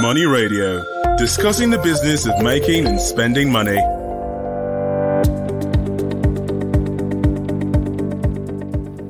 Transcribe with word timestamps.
Money 0.00 0.24
Radio, 0.24 0.82
discussing 1.16 1.70
the 1.70 1.78
business 1.78 2.26
of 2.26 2.42
making 2.42 2.86
and 2.86 2.98
spending 2.98 3.52
money. 3.52 3.76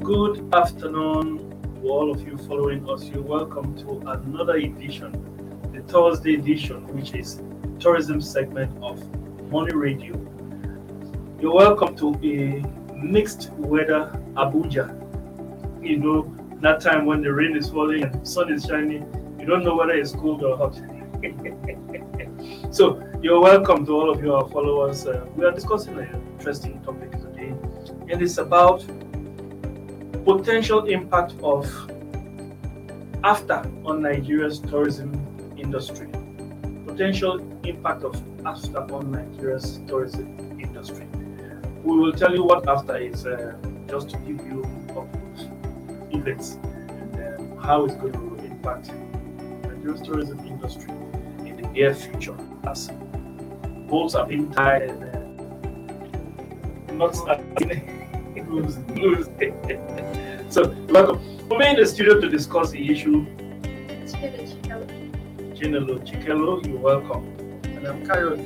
Good 0.03 0.53
afternoon 0.53 1.39
to 1.81 1.89
all 1.89 2.11
of 2.11 2.27
you 2.27 2.37
following 2.37 2.89
us. 2.91 3.05
You're 3.05 3.23
welcome 3.23 3.77
to 3.79 4.11
another 4.11 4.57
edition, 4.57 5.13
the 5.73 5.83
Thursday 5.83 6.35
edition, 6.35 6.87
which 6.89 7.15
is 7.15 7.41
tourism 7.79 8.21
segment 8.21 8.77
of 8.83 9.01
Money 9.51 9.75
Radio. 9.75 10.15
You're 11.41 11.55
welcome 11.55 11.97
to 11.97 12.15
a 12.23 12.95
mixed 12.97 13.51
weather 13.53 14.11
Abuja. 14.35 14.99
You 15.83 15.99
know, 15.99 16.37
that 16.61 16.81
time 16.81 17.07
when 17.07 17.23
the 17.23 17.33
rain 17.33 17.57
is 17.57 17.71
falling 17.71 18.03
and 18.03 18.27
sun 18.29 18.53
is 18.53 18.65
shining, 18.65 19.22
you 19.43 19.49
don't 19.49 19.65
know 19.65 19.75
whether 19.75 19.93
it's 19.93 20.13
cold 20.13 20.45
or 20.45 20.57
hot. 20.57 20.75
so 22.73 23.03
you're 23.21 23.41
welcome 23.41 23.85
to 23.85 23.93
all 23.93 24.09
of 24.09 24.23
your 24.23 24.49
followers. 24.51 25.05
Uh, 25.05 25.27
we 25.35 25.45
are 25.45 25.51
discussing 25.51 25.99
an 25.99 26.09
interesting 26.39 26.81
topic 26.83 27.11
today, 27.11 27.49
and 28.09 28.23
it's 28.23 28.39
about 28.39 28.85
potential 30.25 30.87
impact 30.87 31.33
of 31.43 31.67
AFTA 33.25 33.69
on 33.85 34.01
Nigeria's 34.01 34.61
tourism 34.61 35.11
industry. 35.59 36.09
Potential 36.87 37.41
impact 37.65 38.05
of 38.05 38.15
AFTA 38.47 38.93
on 38.93 39.11
Nigeria's 39.11 39.81
tourism 39.89 40.61
industry. 40.61 41.09
We 41.83 41.99
will 41.99 42.13
tell 42.13 42.33
you 42.33 42.45
what 42.45 42.63
AFTA 42.69 43.11
is, 43.11 43.27
uh, 43.27 43.57
just 43.89 44.11
to 44.11 44.17
give 44.19 44.39
you 44.47 44.63
events 46.13 46.59
and 46.63 47.41
um, 47.41 47.59
how 47.59 47.85
it's 47.87 47.97
going 47.97 48.13
to 48.13 48.45
impact 48.45 48.93
Tourism 49.83 50.39
industry 50.47 50.93
in 51.45 51.57
the 51.61 51.69
near 51.71 51.93
future 51.93 52.37
as 52.69 52.89
boats 53.89 54.15
are 54.15 54.25
being 54.27 54.49
tied 54.53 54.83
and 54.83 55.03
uh, 55.03 55.19
not 56.93 57.17
lose, 58.49 58.79
lose. 58.91 59.29
so 60.49 60.71
welcome. 60.89 61.21
For 61.49 61.59
me 61.59 61.71
in 61.71 61.77
the 61.77 61.87
studio 61.87 62.21
to 62.21 62.29
discuss 62.29 62.71
the 62.71 62.93
issue. 62.93 63.27
Chinelo 65.57 65.99
Chikelo, 66.07 66.65
you're 66.65 66.79
welcome. 66.79 67.27
And 67.65 67.85
I'm 67.85 68.07
Kayo 68.07 68.39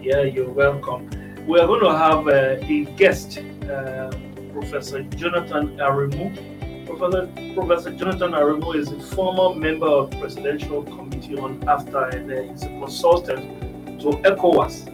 Yeah, 0.00 0.22
you're 0.22 0.48
welcome. 0.48 1.10
We 1.44 1.58
are 1.58 1.66
going 1.66 1.80
to 1.80 1.96
have 1.96 2.28
uh, 2.28 2.64
a 2.64 2.84
guest, 2.96 3.38
uh, 3.68 4.10
Professor 4.52 5.02
Jonathan 5.02 5.76
Aremu. 5.78 6.49
Professor, 6.96 7.28
Professor 7.54 7.90
Jonathan 7.92 8.32
Aremu 8.32 8.74
is 8.74 8.90
a 8.90 8.98
former 9.14 9.54
member 9.54 9.86
of 9.86 10.10
the 10.10 10.18
Presidential 10.18 10.82
Committee 10.82 11.36
on 11.38 11.60
AFTA 11.60 12.14
and 12.16 12.30
uh, 12.32 12.52
is 12.52 12.64
a 12.64 12.66
consultant 12.66 14.00
to 14.00 14.08
ECOWAS. 14.28 14.88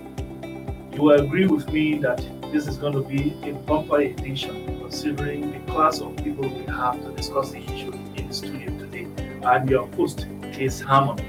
You 0.94 1.03
will 1.03 1.20
agree 1.20 1.47
with 1.47 1.70
me 1.70 1.97
that 1.98 2.19
this 2.53 2.66
is 2.66 2.77
going 2.77 2.92
to 2.92 3.00
be 3.03 3.34
a 3.48 3.55
bumper 3.55 4.00
edition 4.00 4.78
considering 4.78 5.53
the 5.53 5.72
class 5.72 6.00
of 6.00 6.14
people 6.16 6.47
we 6.47 6.64
have 6.66 7.03
to 7.03 7.12
discuss 7.12 7.53
the 7.53 7.62
issue 7.64 7.92
in 8.14 8.28
the 8.28 8.34
studio 8.34 8.66
today. 8.78 9.06
I'm 9.42 9.66
your 9.66 9.86
host, 9.94 10.27
Case 10.53 10.81
Hammond. 10.81 11.22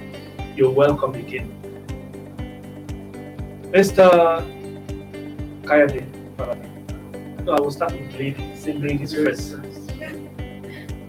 You're 0.58 0.72
welcome 0.72 1.16
again. 1.16 1.50
Mr. 3.72 4.44
Kayode, 5.64 6.04
I 7.50 7.62
will 7.62 7.72
start 7.72 7.94
with 7.94 8.14
ladies, 8.16 8.62
same 8.62 8.82
ladies 8.82 9.14
first. 9.14 9.56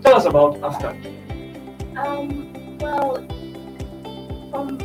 Tell 0.08 0.16
us 0.16 0.24
about 0.24 0.54
AFTA. 0.62 1.98
Um, 1.98 2.78
well, 2.78 3.16
from 4.50 4.78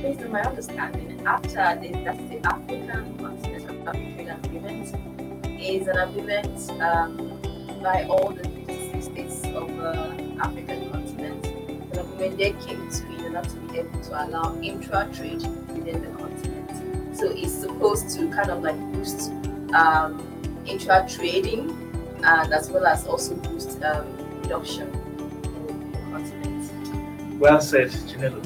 based 0.00 0.22
on 0.22 0.32
my 0.32 0.40
understanding, 0.40 1.22
that's 1.22 1.52
the 1.52 2.40
African 2.42 3.18
Continental 3.18 3.92
Trade 3.92 4.28
Agreement 4.30 5.60
is 5.60 5.88
an 5.88 5.98
agreement 5.98 6.70
um, 6.80 7.38
by 7.82 8.04
all 8.04 8.30
the 8.30 8.48
56 8.48 9.04
states 9.04 9.44
of 9.54 9.68
the 9.76 10.38
African 10.40 10.90
continent. 10.90 11.44
An 11.92 11.98
agreement 11.98 12.38
they 12.38 12.52
came 12.52 12.90
to 12.90 13.26
in 13.26 13.36
order 13.36 13.46
to 13.46 13.56
be 13.56 13.78
able 13.80 14.00
to 14.00 14.24
allow 14.24 14.58
intra-trade 14.62 15.42
within 15.68 16.00
the 16.00 16.16
continent. 16.16 17.14
So 17.14 17.26
it's 17.28 17.52
supposed 17.52 18.08
to 18.16 18.30
kind 18.30 18.48
of 18.48 18.62
like 18.62 18.80
boost 18.94 19.32
um, 19.74 20.26
intra-trading 20.64 21.76
and 22.24 22.54
as 22.54 22.70
well 22.70 22.86
as 22.86 23.06
also 23.06 23.34
boost 23.34 23.82
um, 23.82 24.21
production 24.42 24.88
in 24.88 25.92
the 25.92 25.98
continent. 26.10 27.40
Well 27.40 27.60
said, 27.60 27.88
Janelle. 27.88 28.42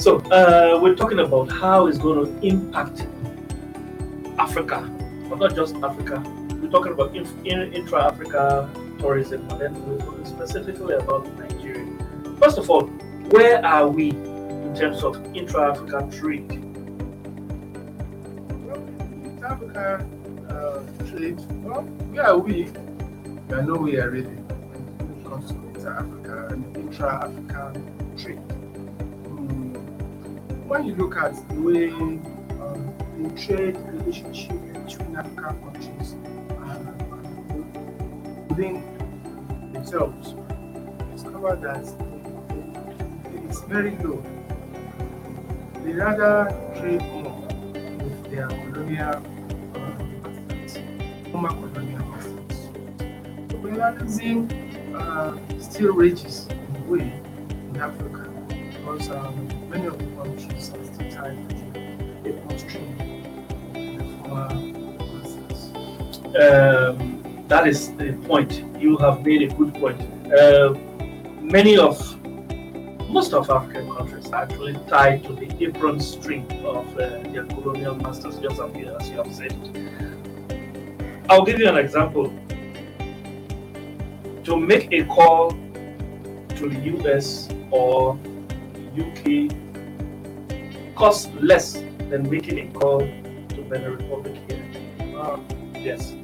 So 0.00 0.18
uh, 0.30 0.78
we're 0.80 0.94
talking 0.94 1.18
about 1.20 1.50
how 1.50 1.86
it's 1.86 1.98
going 1.98 2.24
to 2.24 2.46
impact 2.46 3.06
Africa, 4.38 4.88
but 5.28 5.38
not 5.38 5.54
just 5.56 5.74
Africa. 5.76 6.22
We're 6.60 6.70
talking 6.70 6.92
about 6.92 7.16
in, 7.16 7.26
in, 7.44 7.72
intra-Africa 7.72 8.70
tourism, 8.98 9.48
and 9.50 9.60
then 9.60 9.86
we're 9.86 9.98
talking 9.98 10.24
specifically 10.24 10.94
about 10.94 11.26
Nigeria. 11.38 11.86
First 12.38 12.58
of 12.58 12.70
all, 12.70 12.86
where 13.32 13.64
are 13.64 13.88
we 13.88 14.10
in 14.10 14.74
terms 14.76 15.02
of 15.02 15.16
intra-Africa 15.34 16.08
trade? 16.16 16.48
Well, 18.64 18.76
in 18.76 19.40
Africa 19.44 20.06
uh, 20.48 21.06
trade, 21.10 21.40
well, 21.64 21.82
where 21.82 22.26
are 22.26 22.38
we? 22.38 22.68
I 23.50 23.62
know 23.62 23.74
we 23.74 23.96
are 23.96 24.10
nowhere 24.10 24.10
really 24.10 24.47
inter-Africa 25.78 26.48
and 26.50 26.76
intra-African 26.76 28.16
trade. 28.16 28.48
Mm, 29.28 29.76
When 30.66 30.84
you 30.86 30.94
look 30.96 31.16
at 31.16 31.34
the 31.48 31.60
way 31.60 31.90
um, 31.90 32.92
the 33.22 33.30
trade 33.40 33.76
relationship 33.86 34.58
between 34.74 35.16
African 35.16 35.54
countries 35.62 36.12
and 36.66 36.84
within 38.50 38.82
themselves, 39.72 40.34
discover 41.14 41.54
that 41.56 41.84
it's 43.48 43.60
very 43.62 43.96
low. 43.98 44.22
They 45.84 45.92
rather 45.92 46.50
trade 46.80 47.02
more 47.02 47.46
with 48.02 48.30
their 48.30 48.48
colonial 48.48 49.16
um, 49.76 49.96
former 51.30 51.48
colonial 51.50 52.04
masters. 52.10 52.58
Colonialism 53.48 54.48
uh, 54.94 55.38
still 55.70 55.92
rages 55.92 56.46
in 56.48 57.12
in 57.70 57.76
Africa 57.76 58.30
because 58.48 59.10
um, 59.10 59.68
many 59.68 59.86
of 59.86 59.98
the 59.98 60.04
countries 60.16 60.70
are 60.70 60.84
still 60.84 61.10
tied 61.10 61.48
to 61.50 61.58
masters. 64.28 65.72
Um, 66.36 67.44
that 67.48 67.66
is 67.66 67.94
the 67.96 68.12
point. 68.26 68.64
You 68.80 68.96
have 68.98 69.24
made 69.24 69.42
a 69.42 69.54
good 69.54 69.74
point. 69.74 70.00
Uh, 70.32 70.74
many 71.40 71.78
of 71.78 71.98
most 73.08 73.32
of 73.32 73.48
African 73.50 73.90
countries 73.94 74.28
are 74.30 74.42
actually 74.42 74.78
tied 74.86 75.24
to 75.24 75.32
the 75.32 75.48
apron 75.64 75.98
string 76.00 76.44
of 76.64 76.86
uh, 76.98 77.20
their 77.32 77.44
colonial 77.44 77.94
masters, 77.94 78.38
just 78.38 78.60
as 78.60 78.74
you 78.74 79.16
have 79.16 79.34
said. 79.34 79.54
I'll 81.30 81.44
give 81.44 81.58
you 81.58 81.68
an 81.68 81.78
example. 81.78 82.32
To 84.48 84.56
make 84.56 84.90
a 84.92 85.04
call 85.04 85.50
to 85.50 86.68
the 86.72 86.80
US 86.96 87.50
or 87.70 88.18
UK 88.96 89.52
costs 90.96 91.28
less 91.38 91.74
than 92.08 92.28
making 92.30 92.58
a 92.58 92.72
call 92.72 93.00
to 93.00 93.62
Benin 93.68 93.96
Republic 93.98 94.36
here. 94.48 94.64
Uh, 95.14 95.38
Yes. 95.74 96.14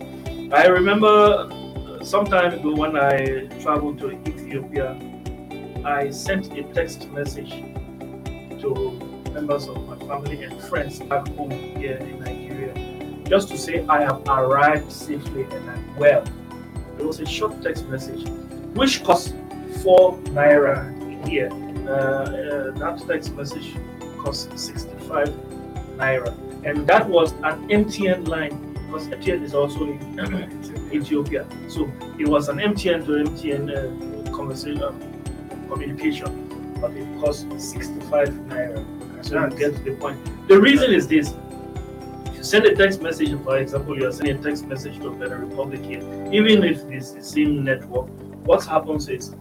I 0.53 0.67
remember 0.67 1.07
uh, 1.07 2.03
some 2.03 2.25
time 2.25 2.55
ago 2.55 2.75
when 2.75 2.97
I 2.97 3.47
traveled 3.61 3.99
to 3.99 4.13
Ethiopia, 4.13 4.97
I 5.84 6.09
sent 6.09 6.51
a 6.59 6.63
text 6.73 7.11
message 7.13 7.51
to 8.63 8.71
members 9.33 9.69
of 9.69 9.87
my 9.87 9.98
family 10.09 10.43
and 10.45 10.59
friends 10.63 10.98
back 10.98 11.28
home 11.37 11.51
here 11.51 11.98
in 11.98 12.21
Nigeria 12.21 12.72
just 13.28 13.48
to 13.48 13.59
say 13.59 13.84
I 13.87 14.01
have 14.01 14.22
arrived 14.27 14.91
safely 14.91 15.43
and 15.45 15.71
I'm 15.71 15.97
well. 15.97 16.25
It 17.04 17.06
was 17.06 17.21
a 17.21 17.27
short 17.27 17.62
text 17.62 17.86
message 17.91 18.27
which 18.72 19.04
cost 19.04 19.34
four 19.83 20.16
naira 20.33 20.78
here. 21.28 21.51
Uh, 21.86 21.91
uh, 21.91 22.71
that 22.78 23.04
text 23.06 23.34
message 23.34 23.74
cost 24.16 24.59
65 24.59 25.28
naira, 25.98 26.33
and 26.65 26.86
that 26.86 27.06
was 27.06 27.33
an 27.42 27.68
MTN 27.68 28.27
line 28.27 28.56
because 28.86 29.06
MTN 29.09 29.42
is 29.42 29.53
also 29.53 29.84
in 29.84 30.91
Ethiopia. 30.91 31.47
So 31.68 31.92
it 32.18 32.27
was 32.27 32.48
an 32.48 32.56
MTN 32.56 33.04
to 33.04 33.12
MTN 33.28 33.65
uh, 33.68 34.30
conversation 34.34 34.83
uh, 34.83 34.92
communication, 35.68 36.78
but 36.80 36.92
it 36.92 37.07
cost 37.21 37.42
65 37.60 38.30
naira. 38.48 38.83
So 39.22 39.45
you 39.45 39.50
get 39.59 39.77
to 39.77 39.83
the 39.83 39.92
point. 39.97 40.18
The 40.48 40.59
reason 40.59 40.91
is 40.91 41.07
this. 41.07 41.34
Send 42.45 42.67
a 42.67 42.77
text 42.77 43.01
message, 43.01 43.31
for 43.43 43.57
example, 43.57 43.99
you 43.99 44.07
are 44.07 44.13
sending 44.13 44.39
a 44.39 44.43
text 44.43 44.67
message 44.67 44.99
to 44.99 45.11
Benin 45.11 45.49
Republic 45.49 45.83
here, 45.83 46.03
even 46.31 46.63
if 46.63 46.85
it's 46.91 47.13
the 47.13 47.23
same 47.23 47.65
network, 47.65 48.11
what 48.45 48.63
happens 48.67 49.09
is 49.09 49.35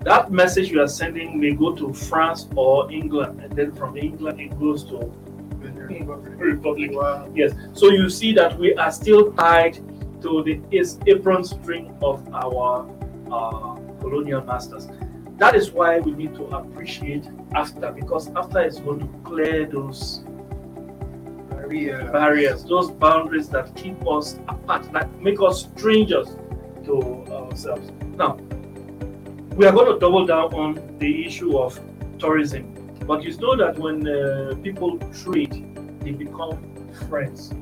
that 0.00 0.32
message 0.32 0.68
you 0.68 0.82
are 0.82 0.88
sending 0.88 1.38
may 1.38 1.52
go 1.52 1.76
to 1.76 1.94
France 1.94 2.48
or 2.56 2.90
England, 2.90 3.40
and 3.40 3.52
then 3.52 3.70
from 3.70 3.96
England 3.96 4.40
it 4.40 4.58
goes 4.58 4.82
to 4.86 5.14
the 5.62 5.70
Republic. 5.70 6.90
Wow. 6.92 7.30
Yes. 7.32 7.52
So 7.72 7.90
you 7.90 8.10
see 8.10 8.32
that 8.32 8.58
we 8.58 8.74
are 8.74 8.90
still 8.90 9.30
tied 9.34 9.76
to 10.22 10.42
the 10.42 10.60
apron 11.06 11.44
string 11.44 11.96
of 12.02 12.26
our 12.34 12.90
uh, 13.30 13.76
colonial 14.00 14.42
masters. 14.42 14.88
That 15.36 15.54
is 15.54 15.70
why 15.70 16.00
we 16.00 16.10
need 16.10 16.34
to 16.34 16.46
appreciate 16.46 17.26
AFTA 17.54 17.94
because 17.94 18.28
AFTA 18.30 18.66
is 18.66 18.80
going 18.80 18.98
to 18.98 19.06
clear 19.22 19.66
those 19.66 20.24
Barriers, 21.70 22.64
those 22.64 22.90
boundaries 22.90 23.48
that 23.50 23.74
keep 23.76 23.96
us 24.06 24.38
apart, 24.48 24.92
that 24.92 25.08
make 25.20 25.40
us 25.40 25.68
strangers 25.76 26.36
to 26.84 27.24
ourselves. 27.30 27.90
Now, 28.16 28.34
we 29.54 29.66
are 29.66 29.72
going 29.72 29.92
to 29.92 29.98
double 29.98 30.26
down 30.26 30.52
on 30.54 30.98
the 30.98 31.26
issue 31.26 31.58
of 31.58 31.78
tourism. 32.18 32.74
But 33.06 33.22
you 33.22 33.36
know 33.38 33.56
that 33.56 33.78
when 33.78 34.06
uh, 34.06 34.54
people 34.62 34.98
trade, 35.22 35.66
they 36.00 36.12
become 36.12 36.58
friends. 37.08 37.52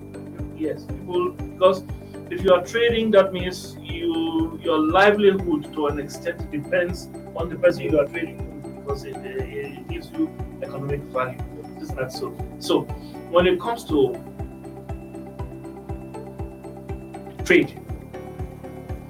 Yes, 0.57 0.85
people 0.85 1.33
because 1.33 1.85
if 2.31 2.43
you 2.43 2.53
are 2.53 2.65
trading, 2.65 3.11
that 3.13 3.33
means 3.33 3.77
you 3.81 4.59
your 4.63 4.79
livelihood 4.79 5.73
to 5.75 5.87
an 5.87 5.99
extent 5.99 6.51
depends 6.51 7.09
on 7.37 7.49
the 7.49 7.57
person 7.57 7.83
you 7.85 7.99
are 7.99 8.07
trading 8.07 8.39
with 8.63 8.77
because 8.77 9.05
it, 9.05 9.17
uh, 9.17 9.21
it 9.23 9.89
gives 9.89 10.11
you 10.11 10.31
economic 10.63 11.01
value. 11.05 11.58
Isn't 11.89 11.97
that 11.97 12.13
so? 12.13 12.37
So 12.59 12.83
when 13.31 13.47
it 13.47 13.59
comes 13.59 13.85
to 13.85 14.13
trade, 17.47 17.81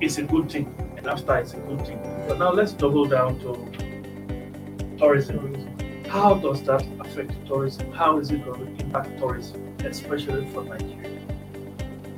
it's 0.00 0.18
a 0.18 0.22
good 0.22 0.48
thing, 0.48 0.72
and 0.96 1.04
AFTA 1.06 1.40
it's 1.40 1.54
a 1.54 1.56
good 1.56 1.84
thing. 1.84 1.98
But 2.28 2.38
now 2.38 2.52
let's 2.52 2.72
double 2.72 3.04
down 3.04 3.40
to 3.40 4.96
tourism. 4.96 5.66
How 6.08 6.34
does 6.34 6.62
that 6.62 6.86
affect 7.00 7.32
tourism? 7.48 7.90
How 7.90 8.18
is 8.18 8.30
it 8.30 8.44
going 8.44 8.76
to 8.76 8.84
impact 8.84 9.18
tourism, 9.18 9.76
especially 9.84 10.46
for 10.52 10.62
Nigeria? 10.62 11.20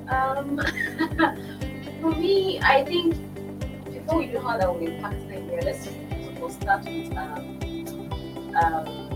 Um, 0.08 0.60
for 2.02 2.12
me, 2.12 2.60
I 2.60 2.84
think 2.84 3.16
before 3.86 4.18
we 4.18 4.26
know 4.26 4.42
how 4.42 4.58
that 4.58 4.68
will 4.68 4.86
impact 4.86 5.20
Nigeria, 5.22 5.64
let's 5.64 5.88
suppose 6.24 6.54
start 6.54 6.84
with 6.84 7.16
um, 7.16 8.54
um, 8.62 9.09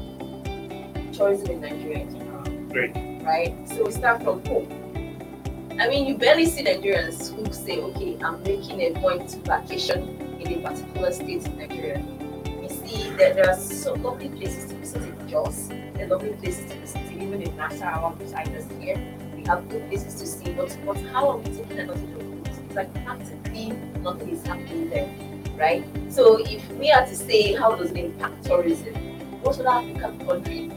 tourism 1.14 1.50
in 1.50 1.60
Nigeria 1.60 2.00
in 2.00 2.18
general, 2.18 2.42
Great. 2.70 2.94
right? 3.24 3.54
So 3.68 3.84
we 3.84 3.92
start 3.92 4.22
from 4.22 4.44
home. 4.46 4.68
I 5.80 5.88
mean, 5.88 6.06
you 6.06 6.16
barely 6.16 6.46
see 6.46 6.62
Nigerians 6.64 7.34
who 7.34 7.52
say, 7.52 7.80
okay, 7.80 8.16
I'm 8.22 8.42
making 8.42 8.80
a 8.80 8.92
point 9.00 9.28
to 9.30 9.38
vacation 9.38 10.38
in 10.40 10.52
a 10.52 10.68
particular 10.68 11.12
state 11.12 11.46
in 11.46 11.58
Nigeria. 11.58 12.02
We 12.60 12.68
see 12.68 13.10
that 13.16 13.34
there 13.36 13.50
are 13.50 13.56
so 13.56 13.94
lovely 13.94 14.28
places 14.28 14.70
to 14.70 14.76
visit 14.76 15.02
in 15.02 15.28
Jos, 15.28 15.68
there 15.94 16.06
are 16.06 16.08
lovely 16.08 16.32
places 16.34 16.70
to 16.70 16.78
visit 16.78 17.00
even 17.12 17.42
in 17.42 17.56
Nassau, 17.56 17.86
our 17.86 18.12
us 18.12 18.66
here. 18.80 19.00
We 19.36 19.44
have 19.44 19.68
good 19.68 19.88
places 19.88 20.14
to 20.20 20.26
see, 20.26 20.52
but, 20.52 20.76
but 20.86 20.96
how 21.12 21.30
are 21.30 21.36
we 21.38 21.44
taking 21.50 21.78
advantage 21.78 22.20
of 22.20 22.44
this? 22.44 22.58
It's 22.58 22.74
like 22.74 22.92
practically 23.04 23.70
nothing 24.00 24.30
is 24.30 24.46
happening 24.46 24.90
there, 24.90 25.10
right? 25.56 25.84
So 26.08 26.38
if 26.46 26.68
we 26.72 26.90
are 26.92 27.04
to 27.04 27.16
say 27.16 27.52
how 27.54 27.74
does 27.74 27.90
it 27.90 27.96
impact 27.96 28.44
tourism, 28.44 28.94
most 29.44 29.60
other 29.60 29.68
African 29.68 30.24
countries 30.26 30.72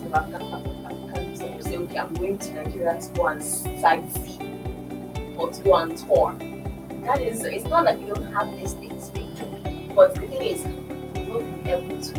this 0.00 1.40
will 1.40 1.60
say, 1.62 1.76
okay, 1.76 1.98
I'm 1.98 2.14
going 2.14 2.38
to 2.38 2.52
Nigeria 2.54 3.00
to 3.00 3.08
go 3.14 3.26
and 3.28 3.40
sightsee 3.40 5.38
or 5.38 5.50
to 5.50 5.62
go 5.62 5.76
and 5.76 5.96
tour. 5.96 6.34
That 7.04 7.20
is, 7.20 7.44
it's 7.44 7.64
not 7.66 7.84
like 7.84 8.00
you 8.00 8.14
don't 8.14 8.32
have 8.32 8.50
these 8.56 8.72
things, 8.74 9.10
but 9.94 10.14
the 10.14 10.20
thing 10.22 10.42
is, 10.42 10.64
we 11.16 11.22
won't 11.30 11.64
be 11.64 11.70
able 11.70 12.00
to, 12.00 12.14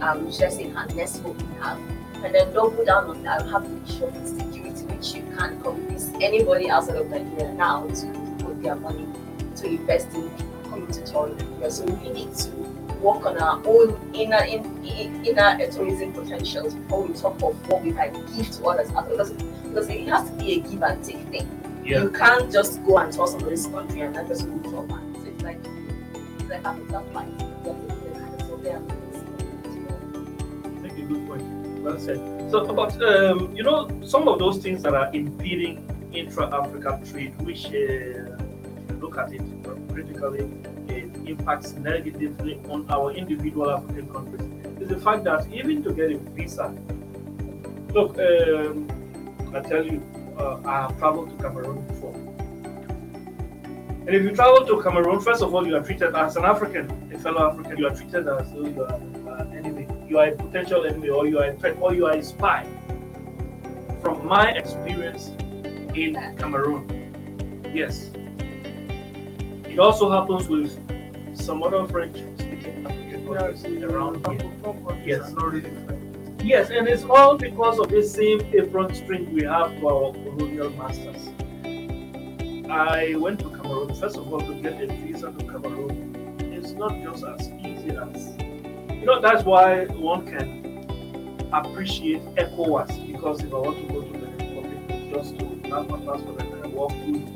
um, 0.00 0.30
should 0.30 0.44
I 0.44 0.48
say, 0.50 0.68
harness 0.70 1.18
what 1.18 1.36
we 1.36 1.54
have, 1.60 1.78
and 2.24 2.34
then 2.34 2.52
double 2.52 2.84
down 2.84 3.08
on 3.08 3.22
that, 3.22 3.46
have 3.48 3.64
to 3.64 3.68
make 3.68 3.86
sure 3.86 4.12
security, 4.24 4.84
which 4.84 5.14
you 5.14 5.22
can't 5.36 5.62
convince 5.62 6.10
anybody 6.20 6.68
outside 6.70 6.96
of 6.96 7.08
Nigeria 7.08 7.52
now 7.54 7.86
to 7.86 8.36
put 8.40 8.62
their 8.62 8.76
money 8.76 9.06
to 9.56 9.66
invest 9.66 10.12
in 10.14 10.30
coming 10.64 10.86
to 10.88 11.02
tourism. 11.04 11.70
So 11.70 11.84
we 11.84 12.10
need 12.10 12.34
to 12.34 12.67
work 13.00 13.26
on 13.26 13.38
our 13.38 13.62
own 13.64 14.10
inner 14.14 14.44
in, 14.44 14.64
in, 14.84 15.24
inner 15.24 15.70
tourism 15.70 16.12
potentials 16.12 16.74
before 16.74 17.02
we 17.06 17.14
talk 17.14 17.34
of 17.42 17.68
what 17.68 17.82
we 17.82 17.92
can 17.92 18.12
give 18.36 18.50
to 18.50 18.64
others. 18.64 18.88
Because, 18.90 19.32
because 19.32 19.88
it 19.88 20.08
has 20.08 20.30
to 20.30 20.36
be 20.36 20.52
a 20.54 20.60
give 20.60 20.82
and 20.82 21.04
take 21.04 21.26
thing. 21.28 21.82
Yeah. 21.84 22.02
You 22.02 22.10
can't 22.10 22.52
just 22.52 22.84
go 22.84 22.98
and 22.98 23.12
tour 23.12 23.26
somebody's 23.26 23.66
country 23.66 24.00
and 24.00 24.14
then 24.14 24.26
just 24.28 24.46
move 24.46 24.62
to 24.64 24.82
back. 24.82 25.00
So 25.14 25.24
it's 25.26 25.42
like 25.42 25.58
it's 26.38 26.50
like 26.50 26.62
having 26.62 26.86
that 26.88 27.12
fight. 27.12 27.28
You 27.28 27.46
have 27.64 27.80
to 27.80 27.94
do 27.94 28.00
the 28.04 28.10
kind 28.18 28.34
of 28.34 28.46
survey 28.46 28.70
and 28.72 28.90
this. 28.90 29.22
Make 30.82 30.98
a 30.98 31.02
good 31.02 31.26
point. 31.26 31.42
Well 31.80 31.98
said. 31.98 32.18
So 32.50 32.64
about 32.66 33.00
um, 33.02 33.56
you 33.56 33.62
know 33.62 33.88
some 34.04 34.28
of 34.28 34.38
those 34.38 34.58
things 34.58 34.82
that 34.82 34.94
are 34.94 35.10
impeding 35.14 35.88
intra-African 36.12 37.04
trade, 37.06 37.40
which 37.42 37.66
uh, 37.66 37.70
if 37.70 38.90
you 38.90 38.98
look 39.00 39.16
at 39.16 39.32
it 39.32 39.42
critically, 39.92 40.40
it 40.40 40.77
impacts 41.28 41.72
negatively 41.72 42.60
on 42.68 42.90
our 42.90 43.12
individual 43.12 43.70
African 43.70 44.08
countries. 44.08 44.42
Is 44.80 44.88
the 44.88 44.98
fact 44.98 45.24
that 45.24 45.46
even 45.52 45.82
to 45.82 45.92
get 45.92 46.12
a 46.12 46.18
visa, 46.18 46.74
look, 47.92 48.18
um, 48.18 48.88
I 49.54 49.60
tell 49.60 49.84
you, 49.84 50.02
uh, 50.38 50.60
I 50.64 50.82
have 50.82 50.98
traveled 50.98 51.30
to 51.30 51.36
Cameroon 51.42 51.86
before. 51.86 52.14
And 54.06 54.16
if 54.16 54.22
you 54.22 54.34
travel 54.34 54.64
to 54.66 54.82
Cameroon, 54.82 55.20
first 55.20 55.42
of 55.42 55.54
all, 55.54 55.66
you 55.66 55.76
are 55.76 55.82
treated 55.82 56.14
as 56.14 56.36
an 56.36 56.44
African, 56.44 57.10
a 57.12 57.18
fellow 57.18 57.50
African. 57.50 57.76
You 57.76 57.88
are 57.88 57.94
treated 57.94 58.26
as 58.28 58.50
though 58.52 58.64
you 58.64 58.82
are 58.82 58.94
an 59.40 59.52
enemy. 59.54 59.86
You 60.08 60.18
are 60.18 60.28
a 60.28 60.36
potential 60.36 60.86
enemy, 60.86 61.10
or 61.10 61.26
you 61.26 61.38
are 61.38 61.46
a 61.46 61.52
threat, 61.54 61.76
or 61.80 61.92
you 61.94 62.06
are 62.06 62.12
a 62.12 62.22
spy. 62.22 62.66
From 64.00 64.26
my 64.26 64.52
experience 64.52 65.28
in 65.94 66.14
Cameroon, 66.38 66.88
yes. 67.74 68.10
It 69.64 69.78
also 69.78 70.10
happens 70.10 70.48
with 70.48 70.78
some 71.48 71.62
other 71.62 71.80
African 71.80 72.84
countries 72.84 73.82
around 73.82 74.26
here. 74.26 74.50
Yes. 75.02 75.06
Yes. 75.06 75.32
Not 75.32 75.50
really. 75.50 75.72
Yes, 76.44 76.68
and 76.68 76.86
it's 76.86 77.04
all 77.04 77.38
because 77.38 77.78
of 77.78 77.88
this 77.88 78.12
same 78.12 78.40
apron 78.52 78.94
string 78.94 79.32
we 79.32 79.44
have 79.44 79.70
to 79.80 79.88
our 79.88 80.12
colonial 80.12 80.68
masters. 80.80 81.22
I 82.70 83.14
went 83.16 83.40
to 83.40 83.48
Cameroon, 83.48 83.94
first 83.94 84.18
of 84.18 84.30
all, 84.30 84.40
to 84.40 84.60
get 84.60 84.78
a 84.78 84.88
visa 84.88 85.32
to 85.32 85.44
Cameroon. 85.46 86.36
It's 86.52 86.72
not 86.72 86.92
just 87.02 87.24
as 87.24 87.48
easy 87.52 87.96
as, 87.96 88.36
you 88.92 89.06
know, 89.06 89.18
that's 89.22 89.42
why 89.44 89.86
one 89.86 90.26
can 90.26 91.48
appreciate 91.50 92.22
ECOWAS 92.36 93.06
because 93.10 93.42
if 93.42 93.54
I 93.54 93.56
want 93.56 93.78
to 93.78 93.94
go 93.94 94.02
to 94.02 94.12
the 94.12 94.26
Republic, 94.36 95.14
just 95.14 95.38
to 95.38 95.46
have 95.70 95.88
my 95.88 95.96
passport 96.04 96.42
and 96.42 96.62
then 96.62 96.72
walk 96.72 96.92
through 96.92 97.28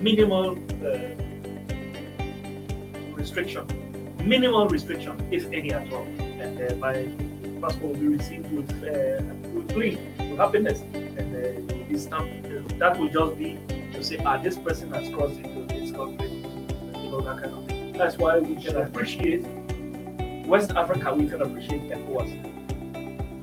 minimal 0.00 0.56
uh, 0.86 1.27
restriction, 3.18 3.66
minimal 4.24 4.68
restriction, 4.68 5.14
if 5.30 5.44
any 5.52 5.72
at 5.72 5.92
all. 5.92 6.06
And 6.42 6.60
uh, 6.60 6.74
my 6.76 6.94
passport 7.60 7.92
will 7.92 8.00
be 8.00 8.08
received 8.08 8.50
with, 8.52 8.70
uh, 8.82 9.22
with 9.52 9.68
glee, 9.74 9.98
with 10.18 10.38
happiness, 10.38 10.80
and 10.94 11.34
uh, 11.34 11.74
it. 11.90 12.12
Uh, 12.12 12.62
That 12.78 12.98
will 12.98 13.08
just 13.08 13.38
be 13.38 13.58
to 13.92 14.04
say, 14.04 14.18
ah, 14.24 14.36
this 14.38 14.56
person 14.56 14.92
has 14.92 15.12
crossed 15.12 15.38
into 15.40 15.66
this 15.74 15.90
country, 15.90 16.28
you 16.30 17.10
know, 17.10 17.20
that 17.20 17.42
kind 17.42 17.52
of 17.54 17.66
thing. 17.66 17.92
That's 17.92 18.16
why 18.16 18.38
we 18.38 18.54
can 18.54 18.76
appreciate 18.76 19.44
West 20.46 20.70
Africa, 20.76 21.14
we 21.14 21.26
can 21.28 21.42
appreciate 21.42 21.82
ECOWAS. 21.90 22.30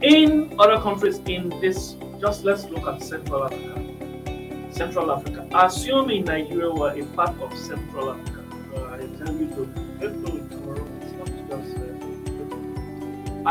In 0.01 0.55
other 0.59 0.79
countries 0.81 1.19
in 1.25 1.49
this, 1.61 1.95
just 2.21 2.43
let's 2.45 2.63
look 2.65 2.87
at 2.87 3.03
Central 3.03 3.43
Africa. 3.43 3.81
Central 4.71 5.11
Africa. 5.11 5.47
Assuming 5.53 6.25
Nigeria 6.25 6.71
were 6.71 6.91
a 6.91 7.03
part 7.17 7.35
of 7.41 7.57
Central 7.57 8.11
Africa, 8.13 8.34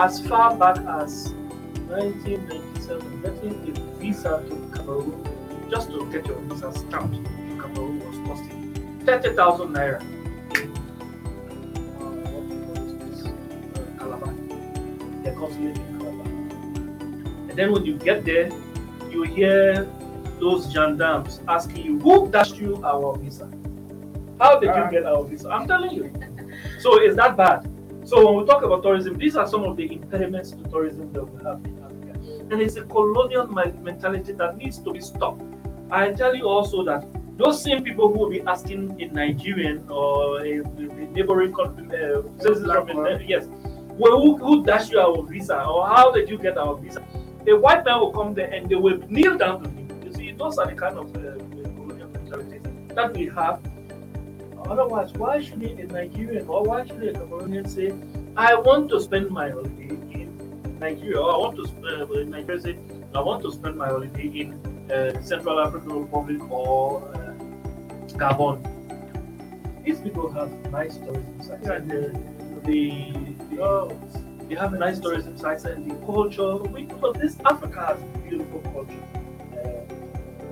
as 0.04 0.20
far 0.26 0.54
back 0.56 0.76
as 1.02 1.32
1997, 1.88 3.22
getting 3.22 3.76
a 3.76 3.98
visa 3.98 4.44
to 4.48 4.54
Cameroon, 4.76 5.68
just 5.70 5.90
to 5.90 6.10
get 6.12 6.26
your 6.26 6.38
visa 6.40 6.72
stamped 6.72 7.14
to 7.14 7.22
Cameroon 7.60 8.00
was 8.00 8.18
costing 8.28 9.00
30,000 9.06 9.68
naira. 9.68 10.00
Uh, 10.00 10.04
what 12.30 12.42
do 12.48 12.54
you 12.54 12.60
call 12.64 12.74
this 12.74 13.22
place? 13.22 13.32
Calabar. 13.98 14.34
The 15.24 15.30
consulate 15.32 15.76
in 15.78 15.98
Calabar. 15.98 16.26
And 17.48 17.56
then 17.56 17.72
when 17.72 17.86
you 17.86 17.96
get 17.96 18.24
there, 18.24 18.50
you 19.10 19.22
hear 19.22 19.88
those 20.38 20.70
gendarmes 20.70 21.40
asking 21.48 21.84
you, 21.84 21.98
who 22.00 22.30
dashed 22.30 22.56
you 22.56 22.82
our 22.84 23.16
visa? 23.16 23.48
How 24.40 24.58
did 24.58 24.66
you 24.68 24.82
Ah. 24.86 24.90
get 24.90 25.04
our 25.06 25.24
visa? 25.24 25.48
I'm 25.50 25.66
telling 25.66 25.92
you. 25.92 26.10
So 26.80 27.00
is 27.00 27.16
that 27.16 27.36
bad? 27.36 27.68
So 28.04 28.26
when 28.26 28.40
we 28.40 28.44
talk 28.46 28.62
about 28.62 28.82
tourism, 28.82 29.16
these 29.16 29.36
are 29.36 29.46
some 29.46 29.64
of 29.64 29.76
the 29.76 29.90
impediments 29.92 30.50
to 30.52 30.62
tourism 30.64 31.12
that 31.12 31.24
we 31.24 31.42
have 31.42 31.58
in 31.64 31.78
Africa. 31.82 32.12
And 32.50 32.60
it's 32.60 32.76
a 32.76 32.82
colonial 32.82 33.46
mentality 33.46 34.32
that 34.34 34.56
needs 34.58 34.78
to 34.78 34.92
be 34.92 35.00
stopped. 35.00 35.42
I 35.90 36.12
tell 36.12 36.34
you 36.34 36.46
also 36.48 36.84
that 36.84 37.06
those 37.38 37.62
same 37.62 37.82
people 37.82 38.12
who 38.12 38.18
will 38.18 38.30
be 38.30 38.42
asking 38.42 39.00
a 39.00 39.06
Nigerian 39.06 39.86
or 39.88 40.40
a, 40.40 40.58
a 40.60 40.62
neighboring 41.16 41.52
country, 41.54 41.86
uh, 41.88 42.22
from 42.84 43.06
a, 43.06 43.18
yes, 43.26 43.48
well, 43.96 44.20
who, 44.20 44.36
who 44.36 44.64
dashed 44.64 44.92
you 44.92 45.00
our 45.00 45.22
visa 45.22 45.64
or 45.64 45.86
how 45.86 46.10
did 46.10 46.28
you 46.28 46.36
get 46.38 46.58
our 46.58 46.76
visa? 46.76 47.02
A 47.46 47.54
white 47.54 47.84
man 47.84 48.00
will 48.00 48.12
come 48.12 48.34
there 48.34 48.50
and 48.52 48.68
they 48.68 48.74
will 48.74 48.98
kneel 49.08 49.36
down 49.38 49.62
to 49.62 49.70
him. 49.70 50.02
You 50.04 50.12
see, 50.12 50.32
those 50.32 50.58
are 50.58 50.66
the 50.66 50.74
kind 50.74 50.98
of 50.98 51.06
uh, 51.16 51.20
colonial 51.76 52.08
mentalities 52.08 52.62
that 52.94 53.14
we 53.16 53.26
have. 53.28 53.60
Otherwise, 54.66 55.12
why 55.14 55.40
should 55.42 55.62
it 55.62 55.78
a 55.78 55.86
Nigerian 55.92 56.46
or 56.48 56.62
why 56.62 56.86
should 56.86 57.02
a 57.02 57.12
Cameroonian 57.12 57.68
say, 57.68 57.92
I 58.36 58.54
want 58.54 58.88
to 58.90 59.00
spend 59.00 59.30
my 59.30 59.50
holiday 59.50 59.88
in 59.88 60.78
Nigeria 60.80 61.18
or 61.20 61.32
I 61.34 61.36
want 61.36 61.56
to 61.56 61.66
spend, 61.66 61.86
uh, 61.86 62.06
Nigeria 62.36 62.60
say, 62.60 62.78
I 63.14 63.20
want 63.20 63.42
to 63.42 63.52
spend 63.52 63.76
my 63.76 63.88
holiday 63.88 64.26
in 64.26 64.90
uh, 64.90 65.20
Central 65.22 65.60
African 65.60 66.02
Republic 66.02 66.50
or 66.50 67.02
uh, 67.14 67.34
Gabon. 68.18 68.62
These 69.84 70.00
people 70.00 70.32
have 70.32 70.50
nice 70.70 70.94
stories 70.94 71.24
inside. 71.36 71.60
Yeah, 71.62 71.72
And 71.74 71.90
the, 71.90 72.20
the, 72.64 73.34
the, 73.50 73.62
Oh, 73.62 74.00
they 74.48 74.54
have 74.56 74.72
nice 74.72 74.98
tourism 74.98 75.32
inside 75.32 75.64
and 75.66 75.90
the 75.90 75.94
culture. 76.06 76.56
We, 76.56 76.84
but 76.84 77.14
this 77.18 77.36
Africa 77.44 77.86
has 77.86 78.22
beautiful 78.28 78.60
culture. 78.60 79.02
Uh, 79.52 79.94